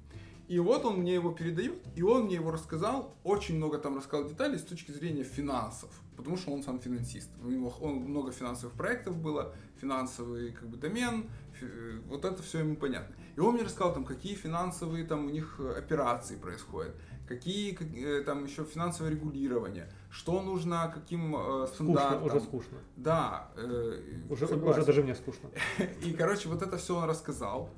И 0.49 0.59
вот 0.59 0.85
он 0.85 0.99
мне 1.01 1.15
его 1.15 1.33
передает, 1.33 1.75
и 1.97 2.03
он 2.03 2.25
мне 2.25 2.35
его 2.37 2.51
рассказал, 2.51 3.15
очень 3.25 3.57
много 3.57 3.79
там 3.79 3.97
рассказал 3.97 4.29
деталей 4.29 4.59
с 4.59 4.63
точки 4.63 4.91
зрения 4.93 5.25
финансов, 5.25 5.89
потому 6.17 6.37
что 6.37 6.51
он 6.53 6.63
сам 6.63 6.79
финансист. 6.81 7.31
У 7.43 7.49
него 7.49 7.73
он, 7.81 7.95
много 7.97 8.31
финансовых 8.31 8.77
проектов 8.77 9.17
было, 9.17 9.55
финансовый 9.81 10.53
как 10.53 10.69
бы 10.69 10.77
домен, 10.77 11.31
фи- 11.59 11.67
э, 11.67 12.01
вот 12.09 12.25
это 12.27 12.43
все 12.43 12.59
ему 12.59 12.77
понятно. 12.77 13.15
И 13.37 13.41
он 13.41 13.55
мне 13.55 13.65
рассказал 13.65 13.95
там, 13.95 14.05
какие 14.05 14.35
финансовые 14.35 15.05
там 15.07 15.27
у 15.27 15.31
них 15.31 15.57
э, 15.59 15.79
операции 15.79 16.37
происходят, 16.37 16.95
какие 17.27 17.73
как, 17.75 17.89
э, 17.95 18.23
там 18.23 18.45
еще 18.45 18.65
финансовое 18.65 19.13
регулирование, 19.13 19.91
что 20.11 20.43
нужно 20.43 20.91
каким 20.95 21.35
э, 21.37 21.67
Скучно, 21.69 21.95
стандартам. 21.95 22.25
уже 22.25 22.41
скучно. 22.41 22.79
Да, 22.97 23.49
э, 23.57 24.03
Уже, 24.29 24.47
согласен. 24.47 24.69
уже 24.79 24.85
даже 24.87 25.03
мне 25.03 25.15
скучно. 25.15 25.49
И, 26.05 26.13
короче, 26.13 26.49
вот 26.51 26.61
это 26.63 26.77
все 26.77 26.97
он 26.97 27.09
рассказал. 27.09 27.71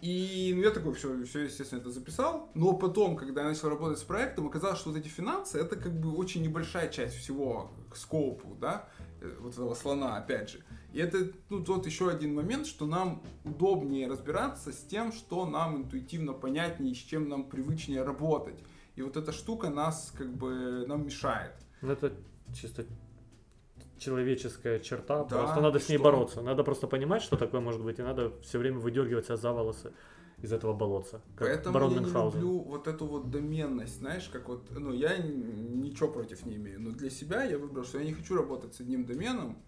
И 0.00 0.52
ну, 0.54 0.62
я 0.62 0.70
такой 0.70 0.94
все, 0.94 1.24
все, 1.24 1.40
естественно, 1.44 1.80
это 1.80 1.90
записал. 1.90 2.50
Но 2.54 2.74
потом, 2.74 3.16
когда 3.16 3.42
я 3.42 3.48
начал 3.48 3.68
работать 3.68 3.98
с 3.98 4.02
проектом, 4.02 4.46
оказалось, 4.46 4.78
что 4.78 4.90
вот 4.90 4.98
эти 4.98 5.08
финансы 5.08 5.58
это 5.58 5.76
как 5.76 5.98
бы 5.98 6.14
очень 6.14 6.42
небольшая 6.42 6.88
часть 6.88 7.16
всего 7.16 7.72
к 7.90 7.96
скопу, 7.96 8.56
да, 8.60 8.88
э, 9.20 9.36
вот 9.40 9.54
этого 9.54 9.74
слона, 9.74 10.16
опять 10.16 10.50
же. 10.50 10.64
И 10.92 10.98
это 11.00 11.32
ну, 11.50 11.62
вот 11.64 11.86
еще 11.86 12.10
один 12.10 12.34
момент, 12.34 12.66
что 12.66 12.86
нам 12.86 13.22
удобнее 13.44 14.08
разбираться 14.08 14.72
с 14.72 14.82
тем, 14.84 15.12
что 15.12 15.46
нам 15.46 15.76
интуитивно 15.76 16.32
понятнее, 16.32 16.94
с 16.94 16.98
чем 16.98 17.28
нам 17.28 17.44
привычнее 17.44 18.02
работать. 18.02 18.58
И 18.96 19.02
вот 19.02 19.16
эта 19.16 19.32
штука 19.32 19.70
нас 19.70 20.12
как 20.16 20.32
бы 20.34 20.84
нам 20.86 21.04
мешает. 21.04 21.52
Ну, 21.82 21.92
это 21.92 22.12
чисто 22.54 22.84
человеческая 23.98 24.78
черта, 24.80 25.24
Да, 25.24 25.38
просто 25.38 25.60
надо 25.60 25.78
с 25.78 25.88
ней 25.88 25.96
что? 25.96 26.04
бороться. 26.04 26.42
Надо 26.42 26.64
просто 26.64 26.86
понимать, 26.86 27.22
что 27.22 27.36
такое 27.36 27.60
может 27.60 27.82
быть, 27.82 27.98
и 27.98 28.02
надо 28.02 28.32
все 28.42 28.58
время 28.58 28.78
выдергивать 28.78 29.26
себя 29.26 29.36
за 29.36 29.52
волосы 29.52 29.92
из 30.42 30.52
этого 30.52 30.72
болотца. 30.72 31.20
Как 31.36 31.48
Поэтому 31.48 31.74
барон 31.74 31.94
я 31.94 32.00
не 32.00 32.06
люблю 32.06 32.58
вот 32.60 32.86
эту 32.86 33.06
вот 33.06 33.30
доменность, 33.30 33.98
знаешь, 33.98 34.28
как 34.28 34.48
вот, 34.48 34.70
ну, 34.70 34.92
я 34.92 35.16
ничего 35.18 36.08
против 36.08 36.46
не 36.46 36.56
имею, 36.56 36.80
но 36.80 36.92
для 36.92 37.10
себя 37.10 37.42
я 37.44 37.58
выбрал, 37.58 37.84
что 37.84 37.98
я 37.98 38.04
не 38.04 38.12
хочу 38.12 38.36
работать 38.36 38.74
с 38.74 38.80
одним 38.80 39.04
доменом, 39.04 39.58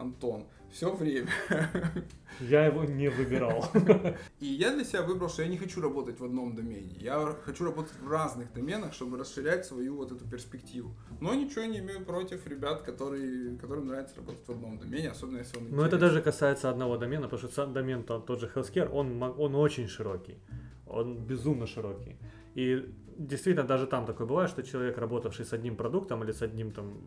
Антон, 0.00 0.46
все 0.70 0.94
время. 0.94 1.28
Я 2.40 2.66
его 2.66 2.84
не 2.84 3.08
выбирал. 3.08 3.64
И 4.40 4.46
я 4.46 4.72
для 4.72 4.84
себя 4.84 5.02
выбрал, 5.02 5.28
что 5.28 5.42
я 5.42 5.48
не 5.48 5.56
хочу 5.56 5.80
работать 5.80 6.20
в 6.20 6.24
одном 6.24 6.54
домене. 6.54 6.94
Я 7.00 7.34
хочу 7.44 7.64
работать 7.64 7.94
в 8.00 8.08
разных 8.08 8.52
доменах, 8.52 8.92
чтобы 8.92 9.18
расширять 9.18 9.66
свою 9.66 9.96
вот 9.96 10.12
эту 10.12 10.24
перспективу. 10.24 10.90
Но 11.20 11.34
ничего 11.34 11.64
не 11.64 11.78
имею 11.78 12.04
против 12.04 12.46
ребят, 12.46 12.82
которые, 12.82 13.56
которым 13.56 13.86
нравится 13.86 14.16
работать 14.16 14.46
в 14.46 14.50
одном 14.50 14.78
домене, 14.78 15.10
особенно 15.10 15.38
если 15.38 15.58
он 15.58 15.70
Но 15.70 15.84
это 15.84 15.98
даже 15.98 16.22
касается 16.22 16.70
одного 16.70 16.96
домена, 16.96 17.22
потому 17.28 17.38
что 17.38 17.48
сам 17.48 17.72
домен 17.72 18.04
тот, 18.04 18.26
тот 18.26 18.40
же 18.40 18.50
healthcare, 18.54 18.88
он, 18.88 19.22
он 19.22 19.54
очень 19.54 19.88
широкий. 19.88 20.38
Он 20.86 21.18
безумно 21.26 21.66
широкий. 21.66 22.16
И 22.54 22.84
действительно 23.18 23.66
даже 23.66 23.86
там 23.86 24.06
такое 24.06 24.26
бывает, 24.26 24.50
что 24.50 24.62
человек, 24.62 24.98
работавший 24.98 25.44
с 25.44 25.52
одним 25.52 25.76
продуктом 25.76 26.22
или 26.22 26.32
с 26.32 26.42
одним 26.42 26.70
там 26.70 27.00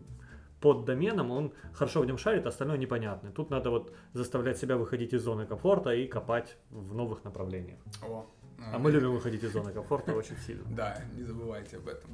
под 0.62 0.86
доменом, 0.86 1.32
он 1.32 1.54
хорошо 1.74 2.02
в 2.02 2.06
нем 2.06 2.18
шарит, 2.18 2.46
остальное 2.46 2.78
непонятно. 2.78 3.32
Тут 3.32 3.50
надо 3.50 3.70
вот 3.72 3.94
заставлять 4.14 4.58
себя 4.58 4.78
выходить 4.78 5.12
из 5.14 5.24
зоны 5.24 5.46
комфорта 5.46 5.90
и 5.90 6.08
копать 6.08 6.56
в 6.70 6.94
новых 6.94 7.24
направлениях. 7.24 7.80
О, 8.04 8.26
А 8.72 8.78
мы 8.78 8.92
любим 8.92 9.12
выходить 9.12 9.44
из 9.44 9.52
зоны 9.52 9.74
комфорта 9.74 10.14
очень 10.14 10.38
сильно 10.38 10.64
Да, 10.76 10.98
не 11.16 11.24
забывайте 11.24 11.78
об 11.78 11.88
этом. 11.88 12.12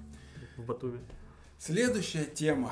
в 0.57 0.65
Батуми. 0.65 0.99
Следующая 1.59 2.23
тема, 2.25 2.71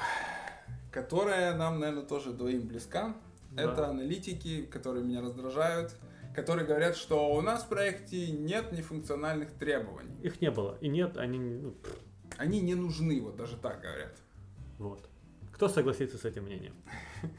которая 0.91 1.55
нам, 1.57 1.79
наверное, 1.79 2.03
тоже 2.03 2.31
двоим 2.31 2.67
близка, 2.67 3.15
Да. 3.51 3.63
это 3.63 3.89
аналитики, 3.89 4.63
которые 4.65 5.03
меня 5.03 5.21
раздражают, 5.21 5.93
которые 6.33 6.65
говорят, 6.65 6.95
что 6.95 7.33
у 7.35 7.41
нас 7.41 7.63
в 7.63 7.69
проекте 7.69 8.31
нет 8.31 8.71
нефункциональных 8.71 9.51
требований. 9.53 10.15
Их 10.21 10.41
не 10.41 10.51
было. 10.51 10.77
И 10.81 10.87
нет, 10.87 11.17
они... 11.17 11.39
ну, 11.39 11.73
Они 12.37 12.61
не 12.61 12.75
нужны, 12.75 13.21
вот 13.21 13.35
даже 13.35 13.57
так 13.57 13.81
говорят. 13.81 14.15
вот. 14.77 15.09
Кто 15.55 15.69
согласится 15.69 16.17
с 16.17 16.25
этим 16.25 16.43
мнением? 16.43 16.73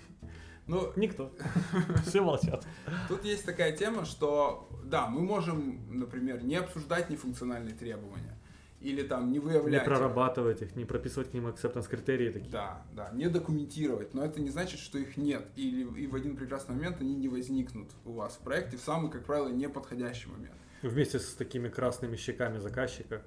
Ну, 0.69 0.93
Никто. 0.97 1.31
Все 2.07 2.21
молчат. 2.23 2.67
тут 3.09 3.25
есть 3.25 3.47
такая 3.47 3.71
тема, 3.77 4.05
что, 4.05 4.69
да, 4.85 5.07
мы 5.07 5.21
можем, 5.21 5.97
например, 5.97 6.43
не 6.43 6.57
обсуждать 6.57 7.09
нефункциональные 7.09 7.73
требования, 7.77 8.37
или 8.81 9.03
там 9.05 9.27
не 9.29 9.35
Не 9.35 9.39
выявлять... 9.39 9.83
их. 9.83 9.85
прорабатывать 9.85 10.63
их, 10.63 10.75
не 10.75 10.85
прописывать 10.85 11.31
к 11.31 11.35
ним 11.35 11.47
acceptance 11.47 11.89
критерии 11.89 12.33
такие. 12.33 12.51
Да, 12.51 12.83
да, 12.97 13.11
не 13.13 13.29
документировать, 13.29 14.13
но 14.13 14.25
это 14.25 14.41
не 14.41 14.51
значит, 14.51 14.81
что 14.81 14.99
их 14.99 15.17
нет, 15.17 15.47
или 15.55 15.83
и 16.01 16.09
в 16.09 16.17
один 16.17 16.37
прекрасный 16.37 16.75
момент 16.75 17.01
они 17.01 17.15
не 17.15 17.29
возникнут 17.29 17.93
у 18.05 18.15
вас 18.15 18.33
в 18.35 18.41
проекте 18.41 18.77
в 18.77 18.81
самый, 18.81 19.09
как 19.13 19.25
правило, 19.25 19.49
неподходящий 19.49 20.29
момент. 20.31 20.57
Вместе 20.83 21.21
с 21.21 21.33
такими 21.35 21.69
красными 21.69 22.17
щеками 22.17 22.59
заказчика, 22.59 23.23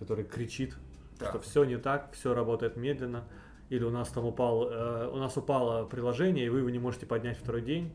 который 0.00 0.24
кричит, 0.24 0.74
Да. 1.20 1.28
что 1.28 1.38
все 1.38 1.62
не 1.62 1.78
так, 1.78 2.10
все 2.14 2.34
работает 2.34 2.76
медленно, 2.76 3.28
или 3.70 3.84
у 3.84 3.90
нас 3.90 4.08
там 4.08 4.24
упал, 4.24 4.70
э, 4.70 5.10
у 5.12 5.16
нас 5.16 5.36
упало 5.36 5.84
приложение, 5.86 6.46
и 6.46 6.48
вы 6.48 6.58
его 6.58 6.70
не 6.70 6.78
можете 6.78 7.06
поднять 7.06 7.38
второй 7.38 7.62
день, 7.62 7.92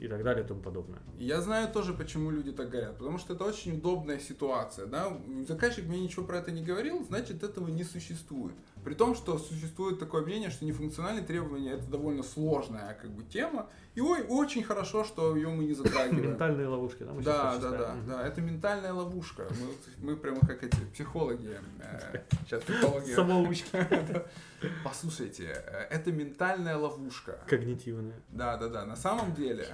и 0.00 0.08
так 0.08 0.24
далее 0.24 0.44
и 0.44 0.48
тому 0.48 0.60
подобное. 0.60 0.98
Я 1.18 1.42
знаю 1.42 1.70
тоже, 1.70 1.92
почему 1.92 2.30
люди 2.30 2.52
так 2.52 2.70
говорят, 2.70 2.96
потому 2.96 3.18
что 3.18 3.34
это 3.34 3.44
очень 3.44 3.76
удобная 3.76 4.18
ситуация, 4.18 4.86
да, 4.86 5.12
заказчик 5.46 5.84
мне 5.84 6.00
ничего 6.00 6.24
про 6.24 6.38
это 6.38 6.50
не 6.50 6.62
говорил, 6.62 7.04
значит 7.04 7.42
этого 7.42 7.68
не 7.68 7.84
существует. 7.84 8.54
При 8.84 8.94
том, 8.94 9.14
что 9.14 9.38
существует 9.38 9.98
такое 9.98 10.22
мнение, 10.22 10.50
что 10.50 10.64
нефункциональные 10.64 11.24
требования 11.24 11.72
это 11.72 11.86
довольно 11.86 12.22
сложная 12.22 12.94
как 12.94 13.10
бы 13.10 13.22
тема, 13.22 13.68
и 13.94 14.00
ой, 14.00 14.22
очень 14.28 14.62
хорошо, 14.62 15.04
что 15.04 15.36
ее 15.36 15.48
мы 15.48 15.64
не 15.64 15.74
затрагиваем. 15.74 16.30
Ментальные 16.30 16.66
ловушки, 16.68 17.02
да? 17.02 17.12
Да, 17.20 17.58
да, 17.58 17.70
да, 17.70 17.96
да, 18.06 18.26
это 18.26 18.40
ментальная 18.40 18.92
ловушка. 18.92 19.46
Мы, 19.50 20.06
мы 20.10 20.16
прямо 20.16 20.40
как 20.40 20.62
эти 20.62 20.76
психологи. 20.92 21.58
э, 21.80 22.20
сейчас 22.44 22.62
психологи. 22.62 23.12
Самоучки. 23.12 23.70
Послушайте, 24.84 25.62
э, 25.66 25.86
это 25.90 26.12
ментальная 26.12 26.76
ловушка. 26.76 27.40
Когнитивные. 27.46 28.20
Да, 28.30 28.56
да, 28.56 28.68
да. 28.68 28.86
На 28.86 28.96
самом 28.96 29.34
деле, 29.34 29.68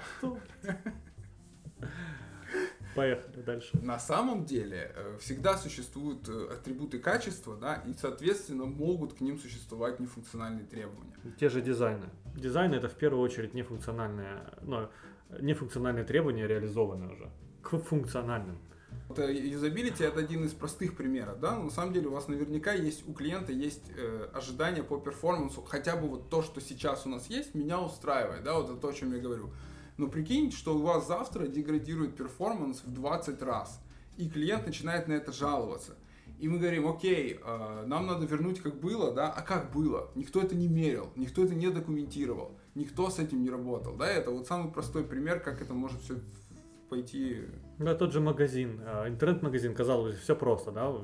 Поехали 2.97 3.43
дальше. 3.43 3.79
на 3.83 3.99
самом 3.99 4.45
деле 4.45 4.93
э, 4.95 5.19
всегда 5.21 5.57
существуют 5.57 6.29
э, 6.29 6.49
атрибуты 6.53 6.99
качества, 6.99 7.57
да, 7.57 7.83
и, 7.87 7.93
соответственно, 7.95 8.65
могут 8.65 9.15
к 9.15 9.21
ним 9.21 9.39
существовать 9.39 10.01
нефункциональные 10.01 10.65
требования. 10.65 11.15
Те 11.39 11.49
же 11.49 11.61
дизайны. 11.61 12.09
Дизайн 12.35 12.75
это 12.75 12.89
в 12.89 12.95
первую 12.95 13.23
очередь 13.23 13.55
нефункциональные, 13.55 14.41
ну, 14.63 14.89
нефункциональные 15.41 16.05
требования 16.05 16.47
реализованы 16.47 17.13
уже 17.13 17.31
к 17.63 17.79
функциональным. 17.79 18.59
Вот, 19.09 19.19
э, 19.19 19.33
юзабилити 19.33 20.05
это 20.05 20.21
один 20.21 20.45
из 20.45 20.53
простых 20.53 20.97
примеров, 20.97 21.39
да, 21.41 21.57
но 21.57 21.65
на 21.65 21.71
самом 21.71 21.93
деле 21.93 22.09
у 22.09 22.13
вас 22.13 22.29
наверняка 22.29 22.73
есть, 22.73 23.09
у 23.09 23.13
клиента 23.13 23.53
есть 23.53 23.85
э, 23.97 24.29
ожидания 24.33 24.83
по 24.83 24.99
перформансу, 24.99 25.63
хотя 25.63 25.97
бы 25.97 26.09
вот 26.09 26.29
то, 26.29 26.43
что 26.43 26.61
сейчас 26.61 27.07
у 27.07 27.09
нас 27.09 27.29
есть, 27.29 27.55
меня 27.55 27.81
устраивает, 27.81 28.43
да, 28.43 28.55
вот 28.55 28.71
это 28.71 28.77
то, 28.77 28.89
о 28.89 28.93
чем 28.93 29.13
я 29.13 29.21
говорю. 29.21 29.51
Но 29.97 30.09
прикинь, 30.09 30.53
что 30.53 30.77
у 30.77 30.83
вас 30.83 31.07
завтра 31.07 31.47
деградирует 31.47 32.17
performance 32.17 32.83
в 32.85 32.93
20 32.93 33.43
раз, 33.43 33.81
и 34.17 34.29
клиент 34.29 34.67
начинает 34.67 35.09
на 35.09 35.15
это 35.15 35.33
жаловаться. 35.33 35.97
И 36.39 36.49
мы 36.49 36.59
говорим, 36.59 36.87
окей, 36.87 37.41
э, 37.43 37.85
нам 37.87 38.07
надо 38.07 38.27
вернуть 38.27 38.61
как 38.61 38.79
было, 38.79 39.11
да, 39.13 39.31
а 39.31 39.41
как 39.41 39.73
было? 39.73 40.11
Никто 40.15 40.43
это 40.43 40.55
не 40.55 40.69
мерил, 40.69 41.11
никто 41.17 41.45
это 41.45 41.55
не 41.55 41.71
документировал, 41.71 42.59
никто 42.75 43.09
с 43.09 43.19
этим 43.19 43.43
не 43.43 43.49
работал, 43.49 43.97
да, 43.97 44.07
это 44.07 44.31
вот 44.31 44.47
самый 44.47 44.71
простой 44.71 45.05
пример, 45.05 45.41
как 45.41 45.63
это 45.63 45.73
может 45.73 46.03
все 46.03 46.17
пойти 46.91 47.45
Да, 47.79 47.95
тот 47.95 48.13
же 48.13 48.21
магазин, 48.21 48.81
а, 48.85 49.09
интернет-магазин, 49.09 49.75
казалось 49.75 50.15
бы, 50.15 50.21
все 50.21 50.37
просто, 50.37 50.73
да, 50.73 50.95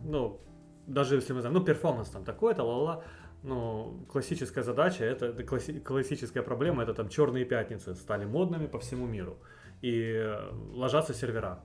ну, 0.00 0.40
даже 0.86 1.16
если 1.16 1.34
мы 1.34 1.40
знаем, 1.40 1.54
ну, 1.54 1.64
performance 1.64 2.08
там 2.08 2.24
такой-то, 2.24 2.64
ла-ла, 2.64 3.04
ну, 3.42 4.04
классическая 4.08 4.62
задача, 4.62 5.04
это, 5.04 5.32
класси, 5.44 5.80
классическая 5.80 6.42
проблема, 6.42 6.82
это 6.82 6.94
там 6.94 7.08
черные 7.08 7.44
пятницы 7.44 7.94
стали 7.94 8.24
модными 8.24 8.66
по 8.66 8.78
всему 8.78 9.06
миру. 9.06 9.38
И 9.80 10.12
э, 10.14 10.50
ложатся 10.72 11.14
сервера 11.14 11.62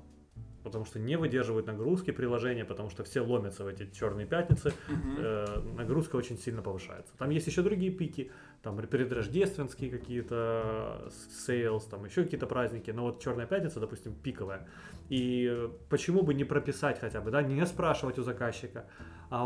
потому 0.63 0.86
что 0.86 0.99
не 0.99 1.17
выдерживают 1.17 1.67
нагрузки 1.67 2.12
приложения, 2.12 2.65
потому 2.65 2.89
что 2.89 3.03
все 3.03 3.21
ломятся 3.21 3.63
в 3.63 3.67
эти 3.67 3.89
черные 3.91 4.25
пятницы, 4.25 4.73
э, 5.17 5.62
нагрузка 5.75 6.15
очень 6.15 6.38
сильно 6.38 6.62
повышается. 6.62 7.13
Там 7.17 7.29
есть 7.29 7.47
еще 7.47 7.62
другие 7.62 7.91
пики, 7.91 8.31
там 8.62 8.77
предрождественские 8.77 9.91
какие-то, 9.91 11.12
sales, 11.45 11.86
там 11.86 12.05
еще 12.05 12.23
какие-то 12.23 12.47
праздники, 12.47 12.91
но 12.91 13.03
вот 13.03 13.21
Черная 13.21 13.45
Пятница, 13.45 13.79
допустим, 13.79 14.15
пиковая. 14.15 14.67
И 15.09 15.47
э, 15.51 15.69
почему 15.89 16.23
бы 16.23 16.33
не 16.33 16.45
прописать 16.45 16.99
хотя 16.99 17.21
бы, 17.21 17.29
да, 17.29 17.41
не 17.41 17.65
спрашивать 17.65 18.17
у 18.17 18.23
заказчика, 18.23 18.86
а 19.29 19.45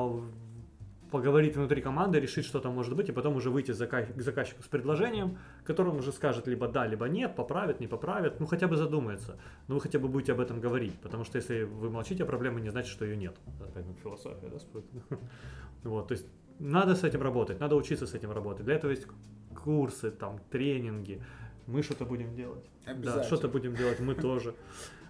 поговорить 1.11 1.55
внутри 1.55 1.81
команды, 1.81 2.19
решить, 2.19 2.45
что 2.45 2.59
там 2.59 2.73
может 2.73 2.95
быть, 2.95 3.09
и 3.09 3.11
потом 3.11 3.35
уже 3.35 3.49
выйти 3.49 3.71
к 3.71 4.21
заказчику 4.21 4.63
с 4.63 4.67
предложением, 4.67 5.37
которое 5.63 5.91
он 5.91 5.97
уже 5.97 6.11
скажет 6.11 6.47
либо 6.47 6.67
да, 6.67 6.85
либо 6.87 7.07
нет, 7.07 7.35
поправит, 7.35 7.79
не 7.79 7.87
поправит, 7.87 8.39
ну 8.39 8.45
хотя 8.45 8.67
бы 8.67 8.75
задумается, 8.75 9.37
но 9.67 9.75
вы 9.75 9.81
хотя 9.81 9.99
бы 9.99 10.07
будете 10.07 10.33
об 10.33 10.39
этом 10.39 10.59
говорить, 10.59 10.99
потому 10.99 11.23
что 11.23 11.37
если 11.37 11.63
вы 11.63 11.89
молчите 11.89 12.23
о 12.23 12.25
проблеме, 12.25 12.61
не 12.61 12.69
значит, 12.69 12.91
что 12.91 13.05
ее 13.05 13.17
нет. 13.17 13.35
Опять 13.61 13.85
ну, 13.85 13.95
философия, 14.03 14.49
да? 14.49 15.17
Вот, 15.83 16.07
то 16.07 16.13
есть 16.13 16.27
надо 16.59 16.95
с 16.95 17.03
этим 17.03 17.21
работать, 17.21 17.59
надо 17.59 17.75
учиться 17.75 18.05
с 18.07 18.13
этим 18.13 18.31
работать. 18.31 18.65
Для 18.65 18.75
этого 18.75 18.91
есть 18.91 19.07
курсы, 19.55 20.11
там, 20.11 20.39
тренинги, 20.49 21.21
мы 21.67 21.83
что-то 21.83 22.05
будем 22.05 22.35
делать. 22.35 22.65
Да, 22.85 23.23
что-то 23.23 23.47
будем 23.47 23.75
делать 23.75 23.99
мы 23.99 24.15
тоже. 24.15 24.53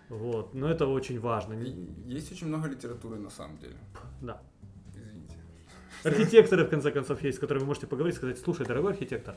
Вот, 0.10 0.54
но 0.54 0.70
это 0.70 0.88
очень 0.88 1.20
важно. 1.20 1.54
Есть 2.06 2.32
очень 2.32 2.48
много 2.48 2.70
литературы 2.70 3.18
на 3.18 3.30
самом 3.30 3.58
деле. 3.58 3.76
Да. 4.22 4.42
Архитекторы, 6.04 6.66
в 6.66 6.70
конце 6.70 6.92
концов, 6.92 7.24
есть, 7.24 7.38
с 7.38 7.40
которыми 7.40 7.62
вы 7.62 7.68
можете 7.68 7.88
поговорить, 7.88 8.16
сказать, 8.16 8.40
слушай, 8.40 8.66
дорогой 8.66 8.92
архитектор, 8.92 9.36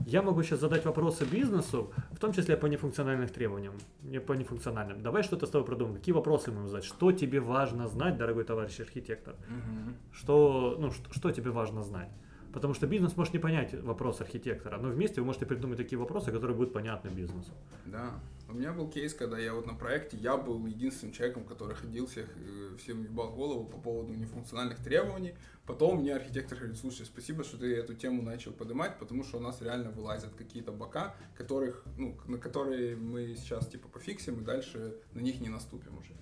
я 0.00 0.22
могу 0.22 0.42
сейчас 0.42 0.60
задать 0.60 0.84
вопросы 0.84 1.24
бизнесу, 1.24 1.92
в 2.10 2.18
том 2.18 2.32
числе 2.32 2.56
по 2.56 2.66
нефункциональным 2.66 3.28
требованиям, 3.28 3.74
не 4.02 4.20
по 4.20 4.32
нефункциональным. 4.32 5.02
Давай 5.02 5.22
что-то 5.22 5.46
с 5.46 5.50
тобой 5.50 5.66
продумаем. 5.66 5.96
Какие 5.96 6.14
вопросы 6.14 6.50
мы 6.50 6.66
задать? 6.66 6.84
Что 6.84 7.12
тебе 7.12 7.40
важно 7.40 7.88
знать, 7.88 8.16
дорогой 8.16 8.44
товарищ 8.44 8.80
архитектор? 8.80 9.34
Мгм. 9.48 9.94
Что, 10.12 10.76
ну, 10.78 10.90
что, 10.90 11.12
что 11.12 11.30
тебе 11.30 11.50
важно 11.50 11.82
знать? 11.82 12.08
Потому 12.52 12.74
что 12.74 12.86
бизнес 12.86 13.16
может 13.16 13.32
не 13.32 13.38
понять 13.38 13.74
вопрос 13.82 14.20
архитектора, 14.20 14.76
но 14.76 14.88
вместе 14.88 15.20
вы 15.20 15.26
можете 15.26 15.46
придумать 15.46 15.78
такие 15.78 15.98
вопросы, 15.98 16.30
которые 16.30 16.54
будут 16.54 16.74
понятны 16.74 17.08
бизнесу. 17.08 17.52
Да. 17.86 18.10
У 18.52 18.54
меня 18.54 18.74
был 18.74 18.86
кейс, 18.86 19.14
когда 19.14 19.38
я 19.38 19.54
вот 19.54 19.64
на 19.66 19.72
проекте, 19.72 20.18
я 20.18 20.36
был 20.36 20.66
единственным 20.66 21.14
человеком, 21.14 21.44
который 21.44 21.74
ходил 21.74 22.06
всех, 22.06 22.26
э, 22.36 22.76
всем 22.76 23.02
ебал 23.02 23.32
голову 23.32 23.64
по 23.64 23.78
поводу 23.78 24.12
нефункциональных 24.12 24.78
требований. 24.84 25.34
Потом 25.64 26.00
мне 26.00 26.14
архитектор 26.14 26.58
говорит, 26.58 26.76
слушай, 26.76 27.06
спасибо, 27.06 27.44
что 27.44 27.56
ты 27.56 27.74
эту 27.74 27.94
тему 27.94 28.20
начал 28.20 28.52
поднимать, 28.52 28.98
потому 28.98 29.24
что 29.24 29.38
у 29.38 29.40
нас 29.40 29.62
реально 29.62 29.90
вылазят 29.90 30.34
какие-то 30.34 30.70
бока, 30.70 31.14
которых, 31.34 31.82
ну, 31.96 32.14
на 32.26 32.36
которые 32.36 32.94
мы 32.94 33.34
сейчас 33.36 33.66
типа 33.68 33.88
пофиксим 33.88 34.42
и 34.42 34.44
дальше 34.44 34.96
на 35.14 35.20
них 35.20 35.40
не 35.40 35.48
наступим 35.48 35.96
уже. 35.96 36.12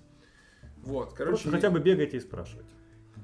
Вот, 0.77 1.13
короче, 1.13 1.43
Просто 1.43 1.51
хотя 1.51 1.69
бы 1.69 1.81
бегайте 1.81 2.15
и 2.15 2.21
спрашивайте. 2.21 2.71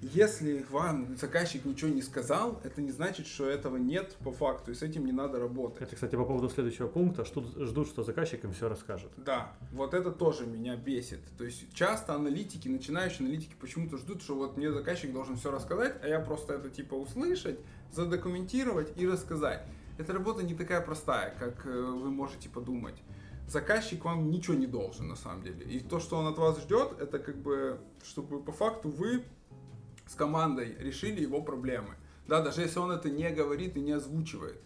Если 0.02 0.66
вам 0.70 1.18
заказчик 1.18 1.66
ничего 1.66 1.90
не 1.90 2.02
сказал, 2.02 2.62
это 2.64 2.82
не 2.82 2.92
значит, 2.92 3.26
что 3.26 3.50
этого 3.50 3.78
нет 3.78 4.16
по 4.24 4.32
факту, 4.32 4.72
и 4.72 4.76
с 4.76 4.82
этим 4.82 5.06
не 5.06 5.12
надо 5.12 5.40
работать. 5.40 5.82
Это, 5.82 5.96
кстати, 5.96 6.16
по 6.16 6.26
поводу 6.26 6.50
следующего 6.50 6.88
пункта. 6.88 7.26
Ждут, 7.26 7.56
ждут 7.58 7.88
что 7.88 8.04
заказчик 8.04 8.44
им 8.44 8.54
все 8.54 8.70
расскажет. 8.70 9.12
Да, 9.18 9.54
вот 9.72 9.94
это 9.94 10.12
тоже 10.12 10.46
меня 10.46 10.76
бесит. 10.76 11.22
То 11.38 11.44
есть 11.44 11.74
часто 11.74 12.14
аналитики, 12.14 12.68
начинающие 12.68 13.26
аналитики 13.26 13.56
почему-то 13.60 13.98
ждут, 13.98 14.22
что 14.22 14.36
вот 14.36 14.58
мне 14.58 14.72
заказчик 14.72 15.12
должен 15.12 15.36
все 15.36 15.52
рассказать, 15.52 15.96
а 16.04 16.08
я 16.08 16.20
просто 16.20 16.54
это 16.54 16.70
типа 16.70 16.94
услышать, 16.94 17.60
задокументировать 17.92 18.92
и 18.98 19.08
рассказать. 19.08 19.66
Эта 19.98 20.14
работа 20.14 20.44
не 20.44 20.54
такая 20.54 20.82
простая, 20.82 21.36
как 21.40 21.66
э, 21.66 21.70
вы 21.70 22.12
можете 22.12 22.50
подумать. 22.50 22.96
Заказчик 23.48 24.04
вам 24.06 24.30
ничего 24.30 24.56
не 24.56 24.68
должен 24.68 25.08
на 25.08 25.16
самом 25.16 25.42
деле. 25.42 25.66
И 25.66 25.80
то, 25.80 26.00
что 26.00 26.18
он 26.18 26.28
от 26.28 26.38
вас 26.38 26.62
ждет, 26.62 27.00
это 27.00 27.18
как 27.18 27.38
бы, 27.38 27.80
чтобы 28.04 28.44
по 28.44 28.52
факту 28.52 28.90
вы 28.90 29.24
с 30.08 30.16
командой 30.16 30.76
решили 30.80 31.22
его 31.22 31.42
проблемы. 31.42 31.96
Да, 32.28 32.42
даже 32.42 32.62
если 32.62 32.80
он 32.80 32.92
это 32.92 33.10
не 33.10 33.30
говорит 33.30 33.78
и 33.78 33.82
не 33.82 33.92
озвучивает. 33.92 34.62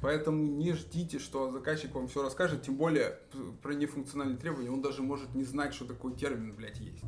Поэтому 0.00 0.42
не 0.42 0.72
ждите, 0.72 1.18
что 1.18 1.50
заказчик 1.50 1.94
вам 1.94 2.08
все 2.08 2.22
расскажет, 2.22 2.62
тем 2.62 2.76
более 2.76 3.18
про 3.62 3.74
нефункциональные 3.74 4.38
требования, 4.38 4.70
он 4.70 4.80
даже 4.80 5.02
может 5.02 5.34
не 5.34 5.44
знать, 5.44 5.74
что 5.74 5.84
такой 5.84 6.14
термин, 6.14 6.54
блядь, 6.54 6.78
есть. 6.78 7.04